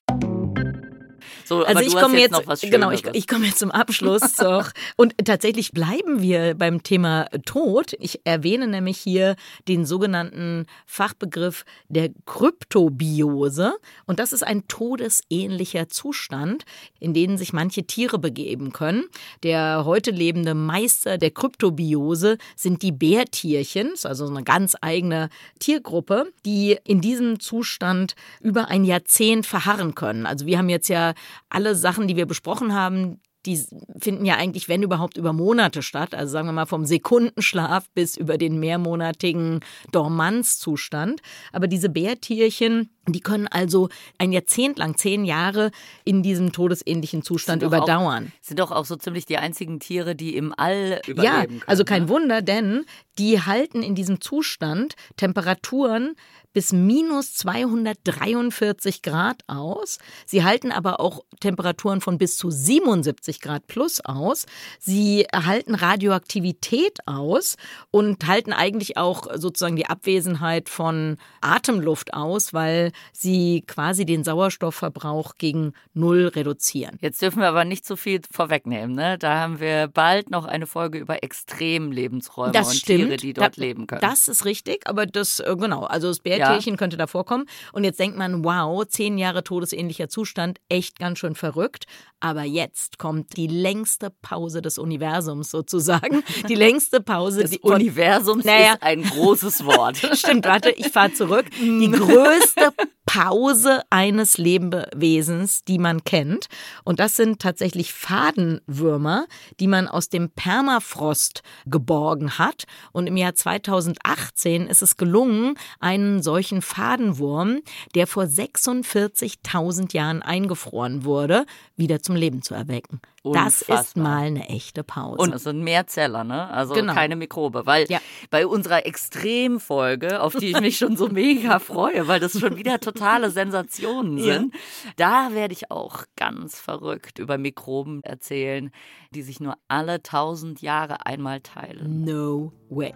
So, 1.44 1.64
Also 1.64 1.80
ich 1.82 1.94
komme 1.94 2.18
jetzt, 2.18 2.38
jetzt, 2.38 2.70
genau, 2.70 2.90
ich, 2.90 3.04
ich 3.12 3.26
komme 3.26 3.46
jetzt 3.46 3.58
zum 3.58 3.70
Abschluss 3.70 4.34
doch. 4.36 4.70
Und 4.96 5.14
tatsächlich 5.24 5.72
bleiben 5.72 6.22
wir 6.22 6.54
beim 6.54 6.82
Thema 6.82 7.26
Tod. 7.44 7.94
Ich 7.98 8.20
erwähne 8.24 8.66
nämlich 8.66 8.98
hier 8.98 9.36
den 9.68 9.84
sogenannten 9.84 10.66
Fachbegriff 10.86 11.64
der 11.88 12.10
Kryptobiose. 12.26 13.74
Und 14.06 14.18
das 14.18 14.32
ist 14.32 14.42
ein 14.42 14.66
todesähnlicher 14.68 15.88
Zustand, 15.88 16.64
in 17.00 17.14
den 17.14 17.38
sich 17.38 17.52
manche 17.52 17.84
Tiere 17.84 18.18
begeben 18.18 18.72
können. 18.72 19.04
Der 19.42 19.84
heute 19.84 20.10
lebende 20.10 20.54
Meister 20.54 21.18
der 21.18 21.30
Kryptobiose 21.30 22.38
sind 22.56 22.82
die 22.82 22.92
Bärtierchen, 22.92 23.92
also 24.04 24.26
so 24.26 24.32
eine 24.32 24.44
ganz 24.44 24.76
eigene 24.80 25.28
Tiergruppe, 25.58 26.32
die 26.44 26.78
in 26.84 27.00
diesem 27.00 27.40
Zustand 27.40 28.14
über 28.40 28.68
ein 28.68 28.84
Jahrzehnt 28.84 29.46
verharren 29.46 29.94
können. 29.94 30.26
Also 30.26 30.46
wir 30.46 30.58
haben 30.58 30.68
jetzt 30.68 30.88
ja 30.88 31.14
alle 31.48 31.74
Sachen, 31.74 32.08
die 32.08 32.16
wir 32.16 32.26
besprochen 32.26 32.74
haben, 32.74 33.20
die 33.46 33.60
finden 33.98 34.24
ja 34.24 34.36
eigentlich, 34.36 34.68
wenn 34.68 34.82
überhaupt, 34.82 35.16
über 35.16 35.32
Monate 35.32 35.82
statt. 35.82 36.14
Also 36.14 36.32
sagen 36.32 36.46
wir 36.46 36.52
mal 36.52 36.66
vom 36.66 36.84
Sekundenschlaf 36.84 37.90
bis 37.90 38.16
über 38.16 38.38
den 38.38 38.60
mehrmonatigen 38.60 39.60
Dormanzzustand. 39.90 41.20
Aber 41.52 41.66
diese 41.66 41.88
Bärtierchen, 41.88 42.90
die 43.08 43.20
können 43.20 43.48
also 43.48 43.88
ein 44.18 44.30
Jahrzehnt 44.32 44.78
lang, 44.78 44.96
zehn 44.96 45.24
Jahre 45.24 45.70
in 46.04 46.22
diesem 46.22 46.52
todesähnlichen 46.52 47.22
Zustand 47.22 47.60
Sind 47.62 47.72
doch 47.72 47.78
auch- 47.78 47.82
überdauern. 47.84 48.32
sind 48.40 48.60
doch 48.60 48.70
auch 48.70 48.84
so 48.84 48.96
ziemlich 48.96 49.26
die 49.26 49.38
einzigen 49.38 49.80
Tiere, 49.80 50.14
die 50.14 50.36
im 50.36 50.54
All 50.56 51.00
Ja, 51.06 51.10
überleben 51.12 51.46
können. 51.58 51.62
also 51.66 51.84
kein 51.84 52.02
ne? 52.04 52.08
Wunder, 52.10 52.42
denn 52.42 52.84
die 53.18 53.40
halten 53.42 53.82
in 53.82 53.94
diesem 53.94 54.20
Zustand 54.20 54.94
Temperaturen 55.16 56.14
bis 56.54 56.72
minus 56.72 57.34
243 57.34 59.02
Grad 59.02 59.42
aus. 59.46 59.98
Sie 60.26 60.44
halten 60.44 60.70
aber 60.70 61.00
auch 61.00 61.24
Temperaturen 61.40 62.00
von 62.00 62.18
bis 62.18 62.36
zu 62.36 62.50
77 62.50 63.40
Grad 63.40 63.66
plus 63.66 64.00
aus. 64.04 64.46
Sie 64.78 65.24
erhalten 65.24 65.74
Radioaktivität 65.74 66.98
aus 67.06 67.56
und 67.90 68.26
halten 68.26 68.52
eigentlich 68.52 68.96
auch 68.96 69.26
sozusagen 69.34 69.76
die 69.76 69.86
Abwesenheit 69.86 70.68
von 70.68 71.16
Atemluft 71.40 72.12
aus, 72.14 72.52
weil 72.52 72.91
weil 72.92 73.00
sie 73.12 73.62
quasi 73.66 74.04
den 74.06 74.24
Sauerstoffverbrauch 74.24 75.34
gegen 75.38 75.72
null 75.94 76.26
reduzieren. 76.28 76.98
Jetzt 77.00 77.22
dürfen 77.22 77.40
wir 77.40 77.48
aber 77.48 77.64
nicht 77.64 77.84
zu 77.84 77.96
viel 77.96 78.20
vorwegnehmen. 78.30 78.94
Ne? 78.94 79.18
Da 79.18 79.40
haben 79.40 79.60
wir 79.60 79.88
bald 79.88 80.30
noch 80.30 80.44
eine 80.44 80.66
Folge 80.66 80.98
über 80.98 81.22
Extremlebensräume 81.22 82.52
Das 82.52 82.68
und 82.68 82.74
stimmt. 82.76 83.04
Tiere, 83.06 83.16
die 83.16 83.32
dort 83.32 83.56
Da- 83.56 83.60
leben 83.60 83.86
können. 83.86 84.00
Das 84.00 84.28
ist 84.28 84.44
richtig, 84.44 84.86
aber 84.88 85.06
das, 85.06 85.40
äh, 85.40 85.56
genau, 85.58 85.84
also 85.84 86.08
das 86.08 86.20
Bärtierchen 86.20 86.76
könnte 86.76 86.96
da 86.96 87.06
vorkommen. 87.06 87.46
Und 87.72 87.84
jetzt 87.84 87.98
denkt 88.00 88.16
man, 88.18 88.44
wow, 88.44 88.86
zehn 88.86 89.18
Jahre 89.18 89.44
todesähnlicher 89.44 90.08
Zustand, 90.08 90.58
echt 90.68 90.98
ganz 90.98 91.18
schön 91.18 91.34
verrückt. 91.34 91.86
Aber 92.20 92.42
jetzt 92.44 92.98
kommt 92.98 93.36
die 93.36 93.48
längste 93.48 94.10
Pause 94.22 94.62
des 94.62 94.78
Universums 94.78 95.50
sozusagen. 95.50 96.22
Die 96.48 96.54
längste 96.54 97.00
Pause 97.00 97.42
des 97.42 97.56
Universums 97.58 98.44
Naja. 98.44 98.74
ist 98.74 98.82
ein 98.82 99.02
großes 99.02 99.64
Wort. 99.64 99.96
Stimmt, 100.14 100.44
warte, 100.46 100.70
ich 100.70 100.88
fahre 100.88 101.12
zurück. 101.12 101.46
Die 101.60 101.90
größte 101.90 102.72
Pause 103.04 103.82
eines 103.90 104.38
Lebewesens, 104.38 105.64
die 105.64 105.78
man 105.78 106.02
kennt. 106.04 106.46
Und 106.82 106.98
das 106.98 107.14
sind 107.14 107.42
tatsächlich 107.42 107.92
Fadenwürmer, 107.92 109.26
die 109.60 109.66
man 109.66 109.86
aus 109.86 110.08
dem 110.08 110.30
Permafrost 110.30 111.42
geborgen 111.66 112.38
hat. 112.38 112.64
Und 112.92 113.06
im 113.06 113.18
Jahr 113.18 113.34
2018 113.34 114.66
ist 114.66 114.80
es 114.80 114.96
gelungen, 114.96 115.58
einen 115.78 116.22
solchen 116.22 116.62
Fadenwurm, 116.62 117.60
der 117.94 118.06
vor 118.06 118.24
46.000 118.24 119.92
Jahren 119.92 120.22
eingefroren 120.22 121.04
wurde, 121.04 121.44
wieder 121.76 122.00
zum 122.00 122.16
Leben 122.16 122.40
zu 122.40 122.54
erwecken. 122.54 123.02
Das 123.24 123.62
ist 123.62 123.68
Unfassbar. 123.70 124.02
mal 124.04 124.22
eine 124.26 124.48
echte 124.48 124.82
Pause. 124.82 125.18
Und 125.18 125.32
es 125.34 125.44
sind 125.44 125.62
Mehrzeller, 125.62 126.24
ne? 126.24 126.48
Also 126.50 126.74
Genau. 126.74 126.92
keine 126.92 127.14
Mikrobe. 127.14 127.66
Weil 127.66 127.86
Ja. 127.88 128.00
bei 128.30 128.46
unserer 128.46 128.84
Extremfolge, 128.84 130.20
auf 130.20 130.34
die 130.34 130.50
ich 130.50 130.60
mich 130.60 130.78
schon 130.78 130.96
so 130.96 131.08
mega 131.08 131.58
freue, 131.60 132.08
weil 132.08 132.18
das 132.20 132.38
schon 132.38 132.56
wieder 132.56 132.80
totale 132.80 133.30
Sensationen 133.30 134.18
Ja. 134.18 134.24
sind, 134.34 134.54
da 134.96 135.28
werde 135.32 135.52
ich 135.54 135.70
auch 135.70 136.04
ganz 136.16 136.58
verrückt 136.58 137.18
über 137.20 137.38
Mikroben 137.38 138.02
erzählen, 138.02 138.70
die 139.12 139.22
sich 139.22 139.38
nur 139.40 139.54
alle 139.68 140.02
tausend 140.02 140.60
Jahre 140.62 141.06
einmal 141.06 141.40
teilen. 141.40 142.04
no 142.04 142.52
way. 142.70 142.92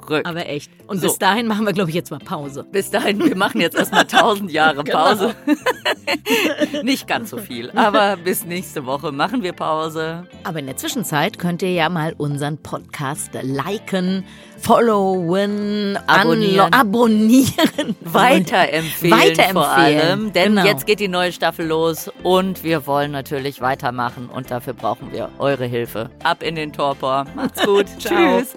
Verrückt. 0.00 0.26
Aber 0.26 0.46
echt. 0.46 0.70
Und 0.86 1.00
So. 1.00 1.08
bis 1.08 1.18
dahin 1.18 1.46
machen 1.46 1.66
wir, 1.66 1.72
glaube 1.72 1.90
ich, 1.90 1.96
jetzt 1.96 2.10
mal 2.10 2.18
Pause. 2.18 2.64
Bis 2.72 2.90
dahin, 2.90 3.22
wir 3.22 3.36
machen 3.36 3.60
jetzt 3.60 3.76
erstmal 3.76 4.04
tausend 4.06 4.50
Jahre 4.50 4.82
Genau. 4.84 5.04
Pause. 5.04 5.34
Nicht 6.82 7.06
ganz 7.06 7.30
so 7.30 7.38
viel, 7.38 7.70
aber 7.72 8.16
bis 8.16 8.44
nächste 8.44 8.86
Woche 8.86 9.12
machen 9.12 9.42
wir 9.42 9.52
Pause. 9.52 10.26
Aber 10.44 10.58
in 10.58 10.66
der 10.66 10.76
Zwischenzeit 10.76 11.38
könnt 11.38 11.62
ihr 11.62 11.72
ja 11.72 11.88
mal 11.88 12.14
unseren 12.16 12.58
Podcast 12.58 13.30
liken, 13.42 14.24
followen, 14.58 15.98
Abonnieren. 16.06 16.72
abonnieren, 16.72 17.96
weiterempfehlen, 18.00 19.12
Weiterempfehlen, 19.18 19.52
vor 19.52 19.68
allem, 19.68 20.32
denn 20.32 20.54
genau. 20.56 20.64
jetzt 20.66 20.86
geht 20.86 21.00
die 21.00 21.08
neue 21.08 21.32
Staffel 21.32 21.66
los 21.66 22.10
und 22.22 22.64
wir 22.64 22.86
wollen 22.86 23.10
natürlich 23.12 23.60
weitermachen 23.60 24.28
und 24.32 24.50
dafür 24.50 24.72
brauchen 24.72 25.12
wir 25.12 25.30
eure 25.38 25.66
Hilfe. 25.66 26.10
Ab 26.24 26.42
in 26.42 26.54
den 26.54 26.72
Torpor. 26.72 27.26
Macht's 27.34 27.62
gut. 27.64 27.86
Tschüss. 27.98 28.56